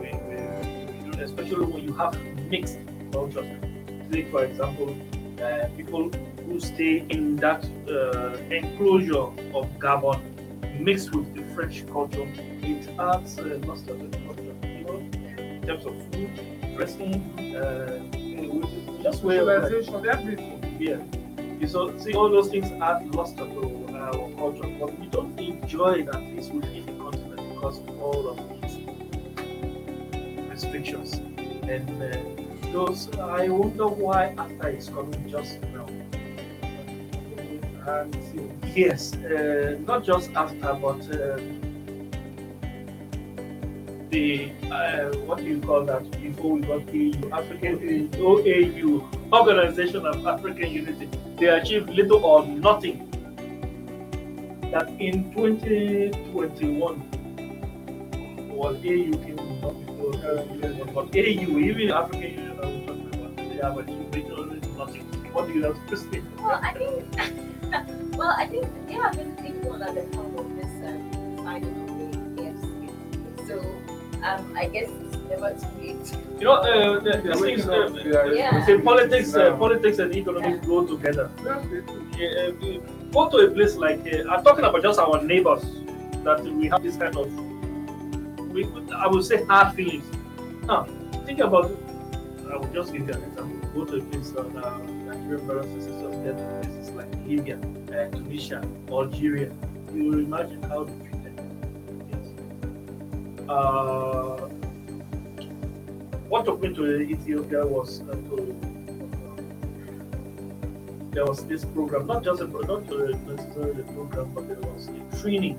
we, 0.01 0.13
we, 0.29 1.23
especially 1.23 1.67
when 1.67 1.85
you 1.85 1.93
have 1.95 2.17
mixed 2.51 2.79
cultures. 3.13 3.72
Take 4.13 4.31
for 4.31 4.45
example, 4.45 4.95
uh, 5.43 5.69
people 5.77 6.11
who 6.45 6.61
stay 6.61 7.07
in 7.09 7.37
that 7.37 7.65
uh, 7.89 8.37
enclosure 8.55 9.29
of 9.57 9.67
Gabon 9.79 10.21
mixed 10.79 11.15
with 11.15 11.35
the 11.35 11.43
French 11.55 11.87
culture. 11.87 12.29
It 12.63 12.89
adds 12.99 13.39
uh, 13.39 13.59
lots 13.67 13.81
of 13.89 14.11
the 14.11 14.19
culture. 14.19 14.55
You 14.63 14.85
know, 14.85 14.99
in 15.39 15.63
terms 15.67 15.87
of 15.87 15.95
food, 16.13 16.31
dressing, 16.77 17.15
uh, 17.57 19.03
just 19.03 19.23
way 19.23 19.39
of 19.39 19.47
life. 19.47 19.65
civilization, 19.65 20.09
everything. 20.09 20.77
Yeah. 20.79 21.01
You 21.59 21.69
so 21.69 21.97
see 21.97 22.13
all 22.13 22.29
those 22.29 22.49
things 22.49 22.71
add 22.83 23.15
luster 23.15 23.47
to 23.47 23.89
our 23.97 24.31
culture, 24.37 24.69
but 24.79 24.99
we 24.99 25.07
don't 25.07 25.39
enjoy 25.39 26.01
it 26.01 26.09
at 26.09 26.21
least 26.21 26.53
within 26.53 26.85
the 26.85 26.93
continent 27.03 27.55
because 27.55 27.79
of 27.79 28.03
all 28.03 28.29
of 28.29 28.37
these 28.61 28.77
restrictions. 30.51 31.15
And 31.63 32.03
uh, 32.03 32.42
those, 32.73 33.09
I 33.19 33.49
wonder 33.49 33.87
why 33.87 34.35
AFTA 34.37 34.67
it's 34.69 34.89
coming 34.89 35.29
just 35.31 35.61
now. 35.63 35.87
And 37.87 38.15
Yes, 38.75 39.13
uh, 39.13 39.77
not 39.87 40.03
just 40.03 40.31
AFTA, 40.33 40.81
but 40.81 41.03
um, 41.21 41.61
the 44.09 44.51
uh, 44.71 45.15
what 45.27 45.39
do 45.39 45.45
you 45.45 45.61
call 45.61 45.85
that? 45.85 46.11
Before 46.23 46.55
we 46.55 46.63
got 46.63 46.89
AU, 46.89 47.37
African 47.37 48.09
OAU, 48.13 49.31
Organization 49.31 50.07
of 50.07 50.27
African 50.27 50.71
Unity, 50.71 51.07
they 51.39 51.49
achieved 51.49 51.91
little 51.91 52.25
or 52.25 52.47
nothing. 52.47 53.11
That 54.71 54.89
in 54.99 55.31
2021, 55.35 57.12
well, 58.63 58.77
AU 58.77 59.17
came 59.25 59.37
not 59.61 59.75
before, 59.87 60.15
uh, 60.15 60.93
but 60.95 61.07
AU, 61.17 61.59
even 61.69 61.91
African 61.91 62.23
Union, 62.23 62.59
I 62.63 62.67
was 62.67 62.87
talking 62.87 63.15
about, 63.15 63.37
they 63.37 63.57
have 63.57 63.79
achieved 63.79 64.15
little 64.15 64.41
or 64.41 64.47
nothing. 64.79 65.03
What 65.33 65.49
do 65.49 65.55
you 65.55 65.65
have 65.65 65.87
to 65.89 65.97
say? 65.97 66.23
Well, 66.39 66.61
I 66.63 66.73
think, 66.75 68.17
well, 68.17 68.35
I 68.39 68.47
think 68.47 68.67
there 68.87 69.03
have 69.03 69.17
been 69.17 69.35
people 69.37 69.83
at 69.83 69.95
the 69.95 70.05
top 70.17 70.39
of 70.39 70.47
this 70.57 70.73
um, 70.87 71.39
side 71.45 71.65
of 71.65 71.75
the 71.99 72.43
AFC. 72.43 73.49
So, 73.49 73.59
um, 74.23 74.55
I 74.57 74.67
guess 74.69 74.89
it's 74.91 75.17
never 75.29 75.51
too 75.59 75.73
late. 75.81 76.17
You 76.39 76.45
know, 76.45 76.55
uh, 76.55 77.01
the, 77.01 77.11
the 77.11 77.23
they're 77.23 77.35
things, 77.35 77.67
uh, 77.67 77.89
they 78.05 78.11
are- 78.17 78.35
Yeah. 78.35 78.65
say 78.67 78.81
politics, 78.81 79.35
uh, 79.35 79.57
politics 79.57 79.99
and 79.99 80.15
economics 80.15 80.65
go 80.67 80.87
together. 80.87 81.31
Yeah. 81.45 81.65
Yeah, 82.19 82.29
uh, 82.49 82.79
go 83.11 83.29
to 83.31 83.37
a 83.47 83.51
place 83.51 83.75
like 83.77 84.01
uh, 84.07 84.31
I'm 84.31 84.45
talking 84.45 84.65
about 84.65 84.83
just 84.83 84.99
our 85.01 85.21
neighbors 85.23 85.65
that 86.25 86.43
we 86.45 86.69
have 86.69 86.83
this 86.83 86.97
kind 86.97 87.17
of, 87.17 87.27
we, 88.53 88.67
I 88.95 89.07
would 89.07 89.25
say 89.25 89.45
hard 89.45 89.75
feelings. 89.75 90.05
Now, 90.65 90.85
think 91.27 91.41
about 91.41 91.71
it. 91.71 91.79
I 92.53 92.57
will 92.57 92.73
just 92.73 92.93
give 92.93 93.09
you 93.09 93.15
an 93.15 93.23
example. 93.23 93.69
Go 93.75 93.85
to 93.87 93.97
a 93.97 94.03
place 94.03 94.35
on 94.37 94.57
uh, 94.57 94.79
Nigerian 94.79 95.47
brothers 95.47 95.67
and 95.67 95.83
sisters 95.83 96.15
get 96.25 96.37
places 96.63 96.91
like 96.91 97.15
Libya, 97.27 97.57
uh, 97.57 98.11
Tunisia, 98.15 98.63
Algeria. 98.91 99.51
You 99.95 100.05
will 100.05 100.19
imagine 100.19 100.63
how 100.65 100.85
they 100.85 100.93
treat 101.09 101.25
them. 101.25 101.37
Yes. 102.11 103.49
Uh, 103.49 104.49
what 106.29 106.45
took 106.45 106.61
me 106.63 106.75
to 106.75 107.01
Ethiopia 107.01 107.67
was 107.67 108.03
uh, 108.03 108.13
to 108.13 108.55
there 111.13 111.27
was 111.27 111.45
this 111.47 111.65
program, 111.67 112.07
not 112.07 112.25
just 112.25 112.41
a 112.41 112.47
not 112.47 112.91
uh, 112.91 113.17
necessarily 113.27 113.83
a 113.83 113.93
program, 113.93 114.33
but 114.35 114.49
there 114.49 114.61
was 114.61 114.89
a 114.89 115.21
training. 115.21 115.59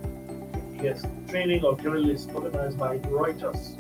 Yes, 0.84 1.04
training 1.30 1.64
of 1.64 1.82
journalists 1.82 2.28
organized 2.34 2.78
by 2.78 2.98
Reuters. 3.00 3.80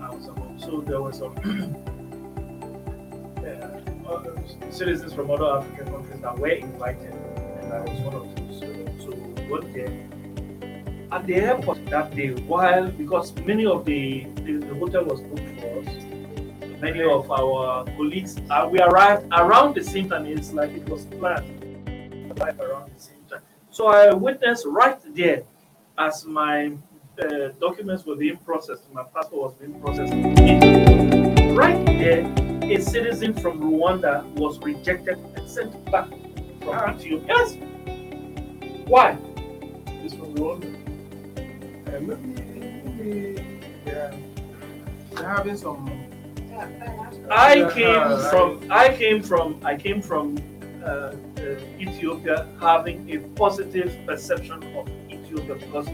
Uh. 0.00 0.12
So 0.58 0.80
there 0.80 1.02
were 1.02 1.12
some 1.12 1.34
uh, 4.08 4.22
citizens 4.70 5.12
from 5.12 5.30
other 5.32 5.58
African 5.58 5.92
countries 5.92 6.20
that 6.20 6.38
were 6.38 6.48
invited, 6.48 7.12
and 7.12 7.72
I 7.72 7.80
was 7.80 8.00
one 8.00 8.14
of 8.14 8.34
them. 8.36 8.52
So, 8.60 8.66
so 9.10 9.16
there 9.74 9.92
at 11.10 11.26
the 11.26 11.34
airport 11.34 11.84
that 11.86 12.14
day. 12.14 12.30
While 12.30 12.92
because 12.92 13.34
many 13.44 13.66
of 13.66 13.84
the 13.84 14.24
the, 14.44 14.58
the 14.58 14.74
hotel 14.74 15.04
was 15.04 15.20
booked 15.20 15.60
for 15.60 15.80
us, 15.80 15.88
many 16.80 17.02
of 17.02 17.28
our 17.30 17.84
colleagues 17.96 18.36
uh, 18.50 18.68
we 18.70 18.80
arrived 18.80 19.26
around 19.32 19.74
the 19.74 19.82
same 19.82 20.08
time 20.08 20.26
it's 20.26 20.52
like 20.52 20.70
it 20.70 20.88
was 20.88 21.06
planned 21.06 21.48
arrived 22.38 22.60
around 22.60 22.92
the 22.94 23.00
same 23.00 23.24
time 23.30 23.40
so 23.70 23.86
i 23.86 24.12
witnessed 24.12 24.66
right 24.66 25.00
there 25.14 25.42
as 25.98 26.24
my 26.26 26.72
uh, 27.22 27.48
documents 27.60 28.04
were 28.04 28.16
being 28.16 28.36
processed 28.38 28.92
my 28.92 29.02
passport 29.14 29.42
was 29.42 29.54
being 29.54 29.80
processed 29.80 30.12
right 31.56 31.84
there 31.86 32.22
a 32.64 32.80
citizen 32.80 33.32
from 33.32 33.60
rwanda 33.60 34.24
was 34.34 34.58
rejected 34.60 35.18
and 35.36 35.48
sent 35.48 35.72
back 35.90 36.08
from 36.60 36.74
Ah. 36.74 36.94
ethiopia 36.94 37.26
yes 37.28 37.56
why 38.86 39.16
It's 40.04 40.14
from 40.14 40.34
Rwanda. 40.36 40.68
Uh, 41.88 42.00
maybe, 42.00 43.42
yeah, 43.86 44.14
they're 45.14 45.28
having 45.28 45.56
some. 45.56 45.82
I 47.28 47.68
came 47.74 47.96
uh, 47.96 48.30
from 48.30 48.48
I 48.70 48.86
came 49.00 49.20
from 49.22 49.48
I 49.64 49.74
came 49.76 50.00
from 50.00 50.36
uh, 50.84 50.88
uh, 50.88 51.80
Ethiopia 51.86 52.46
having 52.60 52.98
a 53.16 53.18
positive 53.42 53.90
perception 54.06 54.62
of 54.78 54.86
Ethiopia 55.38 55.66
because 55.66 55.88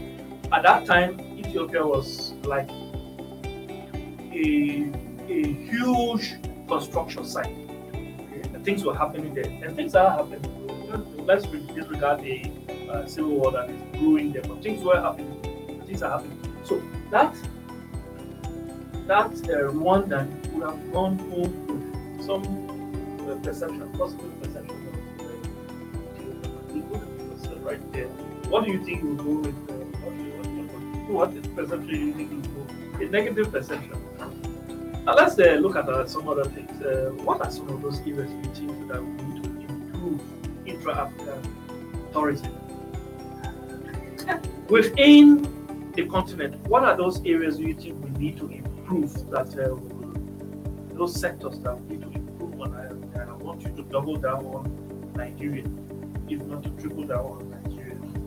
at 0.51 0.63
that 0.63 0.85
time 0.85 1.19
Ethiopia 1.37 1.85
was 1.85 2.33
like 2.43 2.69
a 4.31 4.91
a 5.29 5.53
huge 5.69 6.35
construction 6.67 7.25
site. 7.25 7.55
And 8.53 8.63
things 8.65 8.83
were 8.83 8.95
happening 8.95 9.33
there, 9.33 9.45
and 9.45 9.75
things 9.75 9.95
are 9.95 10.09
happening. 10.11 10.43
Let's 11.25 11.45
disregard 11.47 12.21
the 12.23 12.51
uh, 12.89 13.05
civil 13.05 13.39
war 13.39 13.51
that 13.51 13.69
is 13.69 13.81
brewing 13.97 14.33
there, 14.33 14.43
but 14.43 14.61
things 14.61 14.83
were 14.83 14.99
happening. 15.01 15.41
Things 15.87 16.03
are 16.03 16.11
happening. 16.11 16.39
So 16.63 16.81
that 17.11 17.35
that 19.07 19.31
uh, 19.31 19.71
Rwandan 19.71 20.53
would 20.53 20.63
have 20.63 20.93
gone 20.93 21.17
home 21.19 21.67
with 21.67 22.25
some 22.25 22.43
uh, 23.29 23.35
perception, 23.43 23.89
positive 23.97 24.41
perception 24.41 24.77
of 24.77 24.93
uh, 26.93 27.51
uh, 27.51 27.59
right 27.59 27.91
there. 27.91 28.09
What 28.53 28.65
do 28.65 28.71
you 28.71 28.85
think 28.85 29.01
will 29.01 29.15
go 29.15 29.31
with? 29.39 29.55
Uh, 29.67 29.73
what, 30.03 31.09
what, 31.09 31.33
what, 31.33 31.55
perception 31.55 31.87
do 31.87 31.97
you 31.97 32.13
think 32.13 32.29
will 32.29 32.65
go? 32.65 33.03
A 33.03 33.09
negative 33.09 33.51
perception. 33.51 33.97
Now 35.05 35.15
let's 35.15 35.39
uh, 35.39 35.57
look 35.59 35.75
at 35.75 35.89
uh, 35.89 36.05
some 36.05 36.29
other 36.29 36.45
things. 36.45 36.69
Uh, 36.79 37.13
what 37.23 37.41
are 37.41 37.49
some 37.49 37.67
of 37.69 37.81
those 37.81 37.99
areas 38.01 38.29
you 38.29 38.53
think 38.53 38.87
that 38.89 39.03
we 39.03 39.11
need 39.23 39.43
to 39.43 39.49
improve 39.49 40.21
intra-African 40.67 41.41
tourism? 42.13 42.53
Within 44.69 45.91
the 45.93 46.05
continent, 46.05 46.55
what 46.67 46.83
are 46.83 46.95
those 46.95 47.25
areas 47.25 47.57
you 47.57 47.73
think 47.73 48.03
we 48.03 48.11
need 48.11 48.37
to 48.37 48.49
improve 48.49 49.31
that 49.31 49.49
uh, 49.57 50.95
those 50.95 51.19
sectors 51.19 51.57
that 51.61 51.73
we 51.85 51.97
need 51.97 52.03
to 52.03 52.11
improve 52.11 52.61
on? 52.61 52.75
And 52.75 53.31
I 53.31 53.33
want 53.33 53.63
you 53.63 53.71
to 53.77 53.81
double 53.81 54.17
down 54.17 54.45
on 54.45 55.11
Nigeria, 55.15 55.65
if 56.29 56.39
not 56.45 56.61
to 56.61 56.69
triple 56.79 57.05
down 57.05 57.25
on 57.25 57.49
Nigeria. 57.49 57.62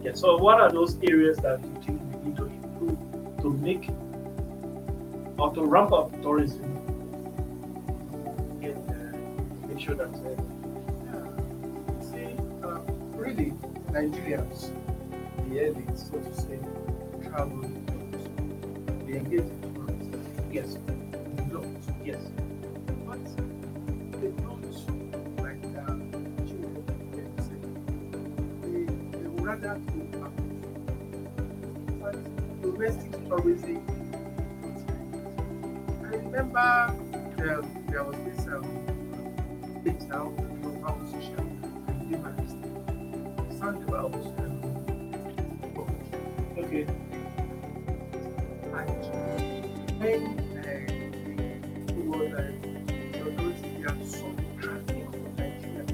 Yeah. 0.06 0.14
So, 0.14 0.36
what 0.36 0.60
are 0.60 0.70
those 0.70 0.96
areas 1.02 1.36
that 1.38 1.58
you 1.64 1.82
think 1.82 2.00
we 2.22 2.28
need 2.28 2.36
to 2.36 2.46
improve 2.46 2.96
to 3.42 3.50
make 3.54 3.90
or 5.36 5.52
to 5.52 5.64
ramp 5.64 5.92
up 5.92 6.12
tourism 6.22 6.62
and 8.62 8.78
uh, 8.88 9.66
make 9.66 9.80
sure 9.80 9.96
that 9.96 10.14
uh, 10.14 10.30
Yeah. 11.10 12.06
See, 12.08 12.36
uh, 12.62 12.78
really, 13.18 13.50
Nigerians, 13.90 14.70
the 15.48 15.66
elite, 15.66 15.98
so 15.98 16.20
to 16.20 16.34
say, 16.40 16.60
travel, 17.28 17.62
they 19.08 19.16
engage 19.16 19.40
in 19.40 19.75
tourism. 19.75 20.52
yes, 20.52 20.78
Rather 29.66 29.80
go 30.12 30.25
out. 30.25 30.32
But 32.00 32.62
domestic 32.62 33.12
tourism. 33.28 33.82
I 36.04 36.08
remember 36.16 36.94
there, 37.37 37.62
there 37.88 38.04
was 38.04 38.16
this 38.25 38.46
um, 38.46 38.62
page 39.85 40.02
now, 40.08 40.28
global 40.62 41.00
social 41.11 41.40
and 41.88 42.08
humanist. 42.08 42.56
It 43.50 43.58
sounded 43.58 43.88
about 43.88 44.14
um, 44.14 44.62
Okay. 46.58 46.87
and 48.73 49.02
when 50.00 50.23
uh, 50.62 50.68
it 51.92 52.06
was 52.06 52.32
uh, 52.32 52.52
the 53.12 53.18
authority 53.20 53.82
had 53.82 53.99
some 54.06 54.37
traffic 54.61 55.04
from 55.11 55.35
Nigeria. 55.37 55.85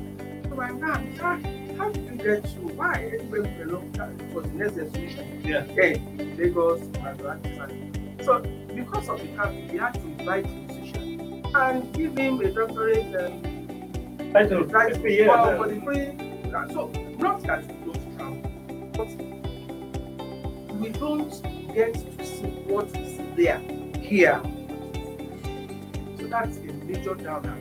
So 0.51 0.61
I'm 0.61 0.77
now, 0.81 1.62
how, 1.79 1.91
did 1.91 2.05
you 2.05 2.17
get 2.17 2.45
to 2.45 2.61
why 2.77 2.95
anywhere 3.19 3.43
we 3.43 3.49
belong 3.65 3.93
that 3.93 4.11
it 4.11 4.35
was 4.35 4.45
the 4.47 4.53
next 4.53 4.75
destination? 4.75 5.43
Yeah. 5.45 5.65
Then 5.75 6.37
Lagos 6.37 6.81
and. 6.83 8.25
So 8.25 8.41
because 8.75 9.09
of 9.09 9.21
the 9.21 9.29
traffic, 9.35 9.71
we 9.73 9.79
had 9.79 9.95
to 9.95 10.01
invite 10.01 10.45
the 10.45 10.55
musician 10.75 11.45
and 11.55 11.93
give 11.93 12.17
him 12.17 12.41
a 12.41 12.51
doctorate 12.51 13.15
um, 13.17 14.33
Title. 14.33 14.65
right 14.65 14.97
Yeah. 15.11 15.57
for, 15.57 15.65
for 15.65 15.69
the 15.75 15.81
free. 15.81 16.33
So 16.73 16.91
not 17.19 17.43
that 17.45 17.67
we 17.67 17.93
don't 17.93 18.17
travel, 18.17 18.41
but 18.97 19.11
we 20.79 20.89
don't 20.91 21.75
get 21.75 21.95
to 21.95 22.25
see 22.27 22.47
what 22.67 22.95
is 22.97 23.19
there 23.37 23.59
here. 24.01 24.41
So 26.19 26.27
that's 26.29 26.57
a 26.59 26.73
major 26.85 27.15
downer 27.15 27.57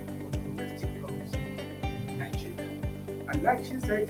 like 3.42 3.66
she 3.66 3.80
said, 3.80 4.10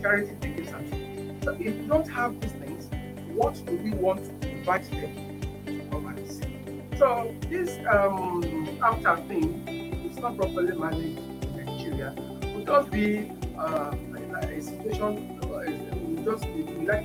charity 0.00 0.34
begins 0.40 0.68
at 0.68 0.74
home. 0.88 1.38
So 1.42 1.52
if 1.52 1.76
we 1.76 1.86
don't 1.86 2.08
have 2.08 2.40
these 2.40 2.52
things, 2.52 2.88
what 3.34 3.54
do 3.66 3.76
we 3.76 3.90
want 3.92 4.40
to 4.42 4.48
invite 4.50 4.90
them 4.90 5.40
to 5.66 5.80
come 5.90 6.06
and 6.06 6.30
see? 6.30 6.98
So 6.98 7.34
this 7.48 7.78
um 7.88 8.42
AFTA 8.82 9.26
thing 9.28 10.06
is 10.10 10.18
not 10.18 10.36
properly 10.36 10.76
managed 10.76 11.18
in 11.18 11.64
Nigeria. 11.66 12.14
It 12.42 12.56
will 12.56 12.64
just 12.64 12.90
be 12.90 13.32
uh, 13.58 13.94
a, 14.14 14.36
a 14.46 14.62
situation, 14.62 15.38
it 15.40 16.24
will 16.24 16.24
just 16.32 16.44
be, 16.44 16.62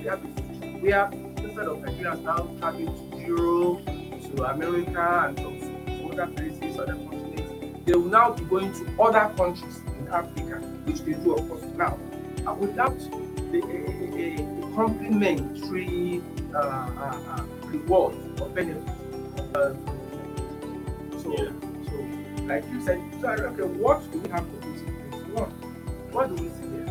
have 0.08 0.24
a 0.24 0.36
situation 0.36 0.82
where 0.82 1.10
instead 1.12 1.68
of 1.68 1.78
Nigerians 1.80 2.22
now 2.24 2.50
traveling 2.60 3.12
to 3.12 3.18
Europe, 3.18 3.86
to 3.86 4.44
America, 4.52 5.26
and 5.28 5.38
some, 5.38 5.60
some 5.60 6.12
other 6.12 6.28
places, 6.34 6.80
other 6.80 6.94
continents, 6.94 7.86
they 7.86 7.94
will 7.94 8.06
now 8.06 8.32
be 8.32 8.44
going 8.46 8.74
to 8.74 9.02
other 9.02 9.34
countries 9.36 9.82
in 10.06 10.14
Africa, 10.14 10.56
which 10.86 11.02
they 11.02 11.14
do, 11.14 11.36
of 11.36 11.48
course, 11.50 11.64
now, 11.76 11.98
uh, 12.48 12.54
without 12.54 12.98
the, 13.52 13.62
a, 13.62 13.80
a, 14.16 14.72
a 14.72 14.76
complimentary 14.76 16.22
uh, 16.54 16.58
uh, 16.58 17.22
uh, 17.30 17.44
reward 17.68 18.16
or 18.42 18.50
benefit. 18.50 18.84
Uh, 19.56 19.74
so, 21.22 21.34
Yeah. 21.34 21.52
so, 21.90 22.44
like 22.46 22.64
you 22.72 22.82
said, 22.82 23.02
so, 23.22 23.30
okay, 23.30 23.64
what 23.64 24.00
do 24.12 24.20
we 24.20 24.30
have 24.30 24.46
to 24.46 24.58
do 24.62 24.74
to 24.74 24.86
this? 24.86 25.24
One, 25.34 25.50
what 26.12 26.30
do 26.30 26.36
we 26.44 26.50
see 26.50 26.68
there? 26.70 26.90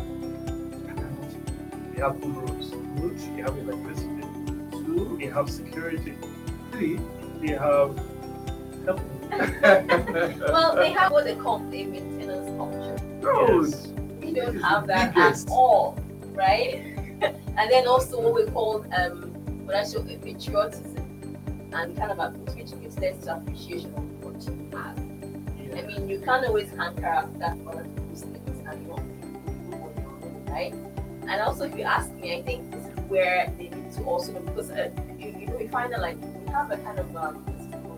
I. 0.89 1.93
They 1.93 2.01
have 2.01 2.19
good 2.21 2.35
roads. 2.35 2.73
Roads. 2.99 3.23
They 3.35 3.41
have 3.41 3.57
electricity. 3.57 4.23
Two. 4.71 5.17
They 5.19 5.27
have 5.27 5.49
security. 5.49 6.13
Three, 6.71 6.99
They 7.41 7.53
have 7.53 7.97
health. 8.85 9.01
well, 9.31 10.75
they 10.75 10.91
have 10.91 11.11
what 11.11 11.25
they 11.25 11.35
call 11.35 11.59
a 11.71 11.85
Yes. 13.25 13.87
We 14.21 14.33
don't 14.33 14.59
have 14.61 14.87
that 14.87 15.13
biggest. 15.13 15.47
at 15.47 15.51
all, 15.51 15.97
right? 16.31 16.75
and 17.21 17.71
then 17.71 17.87
also 17.87 18.19
what 18.19 18.33
we 18.35 18.51
call 18.51 18.85
um, 18.95 19.33
what 19.65 19.75
I 19.75 19.85
show 19.87 20.03
patriotism 20.03 21.05
and 21.73 21.97
kind 21.97 22.11
of 22.11 22.19
a 22.19 22.29
which 22.53 22.71
extends 22.83 23.25
to 23.25 23.35
appreciation 23.35 23.93
of 23.95 24.03
what 24.23 24.41
you 24.45 24.77
have. 24.77 24.97
I 25.77 25.81
mean, 25.81 26.07
you 26.07 26.19
can't 26.19 26.45
always 26.45 26.69
hanker 26.71 27.05
after 27.05 27.43
other 27.67 27.83
people's 27.83 28.21
things 28.21 28.63
and 28.67 28.81
you 28.81 28.89
want 28.89 29.21
to 29.21 29.27
do 29.27 29.75
on 29.75 29.93
your 29.97 30.11
own, 30.23 30.45
right? 30.47 30.73
And 31.27 31.41
also, 31.41 31.65
if 31.65 31.75
you 31.77 31.83
ask 31.83 32.11
me, 32.13 32.37
I 32.37 32.41
think 32.43 32.71
this 32.71 32.85
is 32.85 32.99
where 33.09 33.51
they 33.57 33.69
need 33.69 33.91
to 33.93 34.03
also 34.03 34.39
because 34.39 34.69
uh, 34.71 34.89
you, 35.19 35.35
you 35.37 35.47
know 35.47 35.57
we 35.57 35.67
find 35.67 35.91
that 35.91 36.01
like 36.01 36.17
we 36.21 36.51
have 36.51 36.71
a 36.71 36.77
kind 36.77 36.99
of 36.99 37.15
um, 37.17 37.43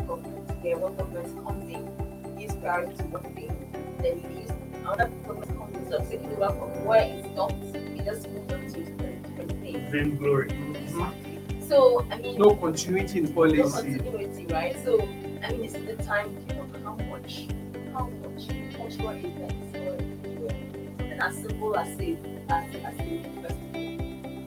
government 0.07 0.63
where 0.63 0.77
one 0.77 0.95
government 0.95 1.45
comes 1.45 1.69
in, 1.69 2.37
gives 2.39 2.55
priority 2.55 2.95
to 2.97 3.03
one 3.03 3.23
thing, 3.35 3.53
then 4.01 4.17
it 4.17 4.35
leaves 4.35 4.51
comes 4.95 5.75
in, 5.75 5.89
so 5.91 5.99
taking 6.09 6.31
over 6.33 6.47
from 6.49 6.85
where 6.85 7.03
it's 7.03 7.35
not, 7.35 7.51
it 7.51 8.05
just 8.05 8.29
moves 8.29 8.53
on 8.53 8.59
to 8.67 8.83
different 8.83 9.51
things. 9.61 9.91
Vainglory. 9.91 10.49
Exactly. 10.75 11.39
So 11.67 12.05
I 12.11 12.17
mean, 12.17 12.37
No 12.37 12.55
continuity 12.55 13.19
in 13.19 13.25
no 13.25 13.31
policy. 13.31 13.61
continuity, 13.97 14.45
right? 14.47 14.75
So, 14.85 15.01
I 15.01 15.51
mean, 15.51 15.61
this 15.61 15.73
is 15.75 15.85
the 15.97 16.03
time 16.03 16.35
to 16.47 16.55
know 16.55 16.65
how 16.83 16.95
much, 17.09 17.47
how 17.93 18.07
much 18.07 18.47
cultural 18.75 19.09
events 19.11 19.77
or 19.77 21.03
and 21.03 21.21
as 21.21 21.35
simple 21.35 21.75
as 21.77 21.87
say, 21.97 22.17
as 22.49 22.75
as 22.75 22.93
a 22.99 23.19
festival, 23.41 23.97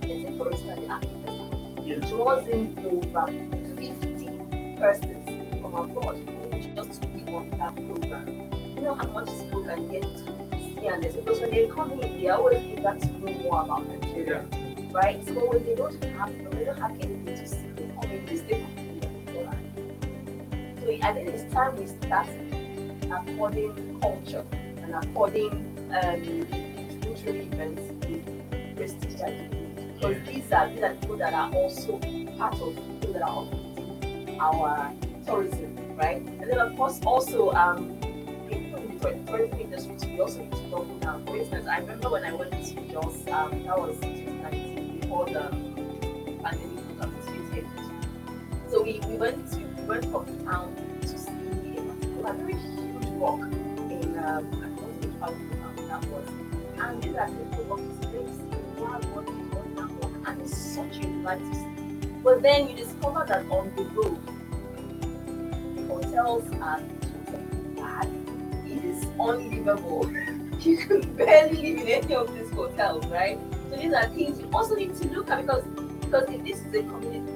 let's 0.01 0.39
for 0.39 0.51
instance, 0.51 0.81
the 0.81 0.89
African 0.89 1.23
festival, 1.25 1.85
Yes. 1.85 2.09
draws 2.09 2.49
in 2.49 2.79
over 2.87 3.27
50 3.77 4.77
persons 4.79 5.61
from 5.61 5.75
abroad 5.75 6.17
just 6.77 7.03
to 7.03 7.09
be 7.09 7.21
on 7.33 7.51
that 7.59 7.75
program. 7.75 8.27
Know 8.81 8.95
how 8.95 9.07
much 9.09 9.27
people 9.29 9.63
can 9.65 9.89
get 9.89 10.03
to 10.03 10.49
see 10.53 10.87
and 10.87 11.03
this 11.03 11.15
because 11.15 11.41
when 11.41 11.51
they 11.51 11.67
come 11.69 11.93
in, 11.93 12.21
they 12.21 12.29
always 12.29 12.63
eager 12.65 12.97
to 12.99 13.07
know 13.19 13.33
more 13.43 13.63
about 13.63 13.87
Nigeria 13.89 14.47
right? 14.93 15.25
So 15.27 15.33
when 15.35 15.65
they 15.65 15.75
don't 15.75 16.03
have, 16.05 16.31
when 16.31 16.51
they 16.51 16.65
don't 16.65 16.79
have 16.79 16.93
anything 16.93 17.25
to 17.27 17.47
see, 17.47 17.57
they 17.77 17.91
come 18.01 18.11
in, 18.11 18.27
they 18.27 18.37
stay 18.37 18.67
So 20.81 21.07
I 21.07 21.13
think 21.13 21.29
it's 21.29 21.53
time 21.53 21.77
we 21.77 21.87
start 21.87 22.29
according 23.11 24.01
culture 24.01 24.45
and 24.83 24.95
according 24.95 25.53
um, 25.93 26.23
literary 27.01 27.47
events 27.47 27.83
with 28.07 28.77
prestige 28.77 29.15
that 29.21 29.33
need. 29.33 29.95
Because 29.95 30.17
these 30.27 30.53
are 30.53 30.69
these 30.69 30.83
are 30.83 30.95
people 30.95 31.17
that 31.19 31.35
are 31.35 31.53
also 31.53 31.99
part 32.39 32.55
of 32.55 32.75
people 32.77 33.13
that 33.13 33.23
are 33.23 33.45
affecting 33.45 34.41
our 34.41 34.93
tourism, 35.27 35.77
right? 35.97 36.17
And 36.23 36.43
then 36.51 36.59
of 36.59 36.77
course 36.77 37.01
also 37.05 37.51
um 37.53 38.00
in 39.09 39.25
the 39.25 39.33
tourism 39.33 39.61
industry, 39.61 40.13
we 40.13 40.21
also 40.21 40.41
need 40.41 40.53
to 40.53 40.63
double 40.71 40.99
down. 40.99 41.25
For 41.27 41.37
instance, 41.37 41.67
I 41.67 41.79
remember 41.79 42.11
when 42.11 42.25
I 42.25 42.33
went 42.33 42.53
to 42.53 42.75
Jos, 42.93 43.27
um, 43.29 43.65
that 43.65 43.79
was 43.79 43.99
2019 44.01 45.01
before 45.01 45.27
the 45.27 45.49
pandemic 46.43 46.85
of 47.01 47.11
2020. 47.27 47.67
So 48.71 48.83
we, 48.83 49.01
we 49.09 49.17
went 49.17 49.51
to 49.53 49.59
we 49.59 49.83
went 49.85 50.05
from 50.11 50.27
town 50.45 50.77
to 51.01 51.09
see 51.09 51.31
a 52.25 52.33
very 52.33 52.55
huge 52.55 53.07
rock 53.19 53.41
in 53.41 54.19
um, 54.19 54.47
I 55.23 55.27
don't 55.27 55.51
know 55.51 55.57
town 55.59 55.89
that 55.89 56.05
was. 56.07 56.29
And 56.79 57.03
these 57.03 57.17
are 57.17 57.27
people 57.27 57.65
rock 57.65 57.81
is 57.81 57.97
very 58.07 58.23
wild 58.79 59.05
rock 59.17 59.29
is 59.29 59.57
on 59.57 59.75
that 59.77 59.91
rock 60.03 60.13
and 60.27 60.41
it's 60.43 60.57
such 60.57 60.97
a 60.99 61.01
delight 61.01 61.39
to. 61.39 62.09
But 62.23 62.43
then 62.43 62.69
you 62.69 62.77
discover 62.77 63.25
that 63.27 63.47
on 63.51 63.73
the 63.77 63.85
road 63.85 64.19
the 65.75 65.83
hotels 65.87 66.45
are 66.61 66.81
unlivable. 69.29 70.11
You 70.61 70.77
can 70.77 71.01
barely 71.17 71.57
live 71.57 71.79
in 71.81 71.89
any 71.89 72.15
of 72.15 72.35
these 72.35 72.51
hotels, 72.51 73.07
right? 73.07 73.39
So 73.71 73.77
these 73.77 73.95
are 73.95 74.07
things 74.09 74.39
you 74.39 74.51
also 74.53 74.75
need 74.75 74.95
to 74.97 75.09
look 75.09 75.31
at 75.31 75.41
because 75.47 75.65
because 76.03 76.29
if 76.29 76.45
this 76.45 76.59
is 76.61 76.75
a 76.75 76.83
community, 76.83 77.33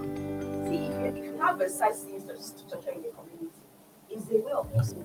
see 0.68 0.84
if 0.84 0.92
you, 0.92 1.06
if 1.06 1.24
you 1.24 1.38
have 1.40 1.58
a 1.62 1.70
sightseeing 1.70 2.20
structure 2.20 2.90
in 2.90 3.00
the 3.00 3.08
community, 3.16 3.58
it's 4.10 4.30
a 4.30 4.36
way 4.44 4.52
of 4.52 4.70
also 4.74 4.96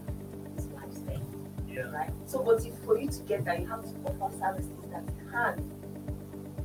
this 0.57 0.67
lifestyle, 0.75 1.21
Yeah. 1.65 1.83
right? 1.91 2.11
So, 2.25 2.43
but 2.43 2.65
if 2.65 2.73
for 2.83 2.99
you 2.99 3.07
to 3.09 3.19
get 3.23 3.45
that, 3.45 3.61
you 3.61 3.67
have 3.67 3.83
to 3.83 3.95
offer 4.11 4.37
services 4.37 4.69
that 4.91 5.05
can 5.31 5.71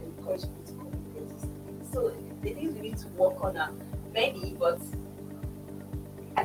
encourage 0.03 0.43
people 0.43 0.65
to 0.67 0.73
come 0.73 0.91
to. 0.91 1.93
So 1.93 2.13
the 2.43 2.53
things 2.53 2.75
we 2.75 2.81
need 2.81 2.99
to 2.99 3.07
work 3.11 3.45
on 3.45 3.57
are 3.57 3.71
many, 4.13 4.57
but 4.59 4.81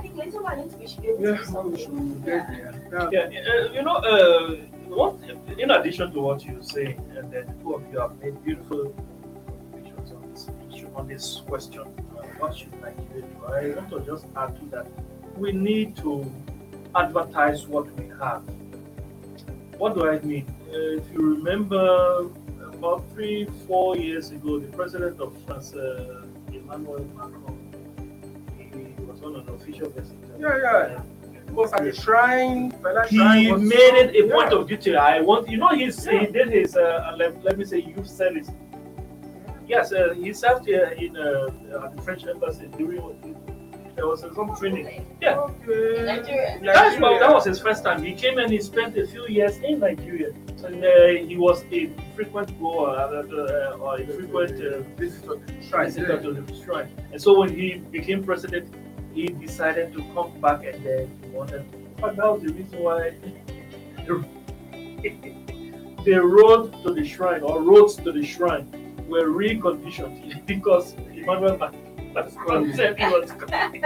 think 0.01 0.15
later 0.17 0.37
on, 0.45 0.45
I 0.45 0.55
think 0.63 0.79
we 0.79 0.87
should 0.87 1.01
be 1.01 1.07
able 1.09 1.17
to 1.19 1.23
Yeah, 1.29 1.43
do 1.45 1.53
well, 1.53 1.63
we 1.69 1.77
something. 1.83 2.23
should 2.23 2.27
Yeah. 2.27 2.37
get 2.37 2.47
there. 2.49 2.89
Now, 2.91 3.09
Yeah, 3.11 3.41
uh, 3.51 3.73
you 3.73 3.81
know, 3.83 3.95
uh, 3.95 4.55
what 4.99 5.15
in 5.57 5.71
addition 5.71 6.11
to 6.13 6.19
what 6.21 6.43
you 6.45 6.57
say, 6.61 6.97
and 7.17 7.31
then 7.31 7.45
two 7.61 7.73
of 7.75 7.81
you 7.91 7.99
have 7.99 8.13
made 8.21 8.35
beautiful 8.43 8.93
contributions 9.47 10.11
on 10.11 10.21
this 10.31 10.49
issue, 10.73 10.87
on 10.95 11.07
this 11.07 11.41
question. 11.47 11.81
Uh, 11.81 12.23
what 12.39 12.55
should 12.57 12.73
Nigeria 12.81 13.23
do? 13.23 13.45
I 13.45 13.75
want 13.77 13.89
to 13.91 13.99
just 14.11 14.25
add 14.35 14.55
to 14.59 14.65
that. 14.73 14.87
We 15.37 15.51
need 15.51 15.95
to 15.97 16.25
advertise 16.95 17.67
what 17.67 17.85
we 17.97 18.05
have. 18.19 18.41
What 19.77 19.93
do 19.95 20.09
I 20.09 20.19
mean? 20.19 20.45
Uh, 20.69 20.97
if 20.99 21.05
you 21.13 21.21
remember, 21.35 22.27
about 22.73 23.03
three, 23.13 23.45
four 23.67 23.95
years 23.97 24.31
ago, 24.31 24.59
the 24.59 24.67
president 24.75 25.19
of 25.19 25.33
France, 25.45 25.73
uh, 25.73 26.25
Emmanuel 26.53 27.05
Macron, 27.15 27.38
Yeah, 30.39 30.57
yeah. 30.57 31.01
was 31.51 31.73
at 31.73 31.83
the 31.83 31.93
shrine. 31.93 32.71
Fela 32.71 33.05
he 33.07 33.17
shrine 33.17 33.51
was 33.51 33.61
made 33.61 33.95
it 34.01 34.15
a 34.15 34.27
yeah. 34.27 34.33
point 34.33 34.53
of 34.53 34.67
duty. 34.67 34.95
I 34.95 35.21
want, 35.21 35.49
you 35.49 35.57
know, 35.57 35.69
he's, 35.69 36.05
Yeah. 36.05 36.19
he 36.19 36.25
did 36.27 36.49
his, 36.49 36.75
uh, 36.75 37.13
let, 37.17 37.43
let 37.43 37.57
me 37.57 37.65
say, 37.65 37.79
youth 37.79 38.07
service. 38.07 38.49
Yes, 39.67 39.91
uh, 39.91 40.13
he 40.15 40.33
served 40.33 40.65
here 40.65 40.95
in 40.97 41.15
uh, 41.15 41.49
the 41.95 42.01
French 42.01 42.25
embassy 42.25 42.67
during 42.77 43.01
there 43.99 44.07
was 44.07 44.23
uh, 44.23 44.33
some 44.33 44.55
training. 44.55 45.05
Yeah. 45.21 45.39
Okay. 45.39 46.05
Nigeria. 46.05 46.59
That's 46.63 46.99
well, 47.01 47.19
that 47.19 47.31
was 47.33 47.43
his 47.45 47.59
first 47.59 47.83
time. 47.83 48.01
He 48.01 48.13
came 48.13 48.37
and 48.37 48.49
he 48.49 48.59
spent 48.59 48.97
a 48.97 49.05
few 49.05 49.27
years 49.27 49.57
in 49.57 49.79
Nigeria, 49.79 50.29
and 50.65 50.83
uh, 50.83 51.27
he 51.27 51.35
was 51.37 51.65
a 51.71 51.89
frequent 52.15 52.57
goer 52.59 52.89
uh, 52.89 53.23
uh, 53.23 53.83
or 53.83 53.99
a 53.99 54.05
frequent 54.07 54.53
uh, 54.61 54.79
Visitor 54.97 55.35
shrine. 55.67 55.87
visitor 55.87 56.21
to 56.21 56.31
the 56.33 56.63
shrine. 56.63 56.89
And 57.11 57.21
so 57.21 57.37
when 57.39 57.49
he 57.53 57.67
became 57.97 58.23
president, 58.23 58.73
he 59.19 59.27
decided 59.27 59.91
to 59.93 60.01
come 60.13 60.31
back 60.39 60.63
and 60.65 60.83
then 60.83 61.19
he 61.21 61.29
wanted. 61.29 61.65
But 61.99 62.15
that 62.15 62.25
was 62.25 62.41
the 62.41 62.53
reason 62.53 62.79
why 62.79 63.09
the, 64.07 64.25
the 66.05 66.21
road 66.21 66.71
to 66.83 66.93
the 66.93 67.05
shrine 67.05 67.41
or 67.41 67.61
roads 67.61 67.97
to 67.97 68.11
the 68.11 68.25
shrine 68.25 68.67
were 69.07 69.27
reconditioned 69.27 70.45
because 70.53 70.93
Emmanuel 71.13 71.57
Macron 72.13 72.73
said 72.73 72.97
he 72.97 73.05
was 73.05 73.31
coming. 73.31 73.83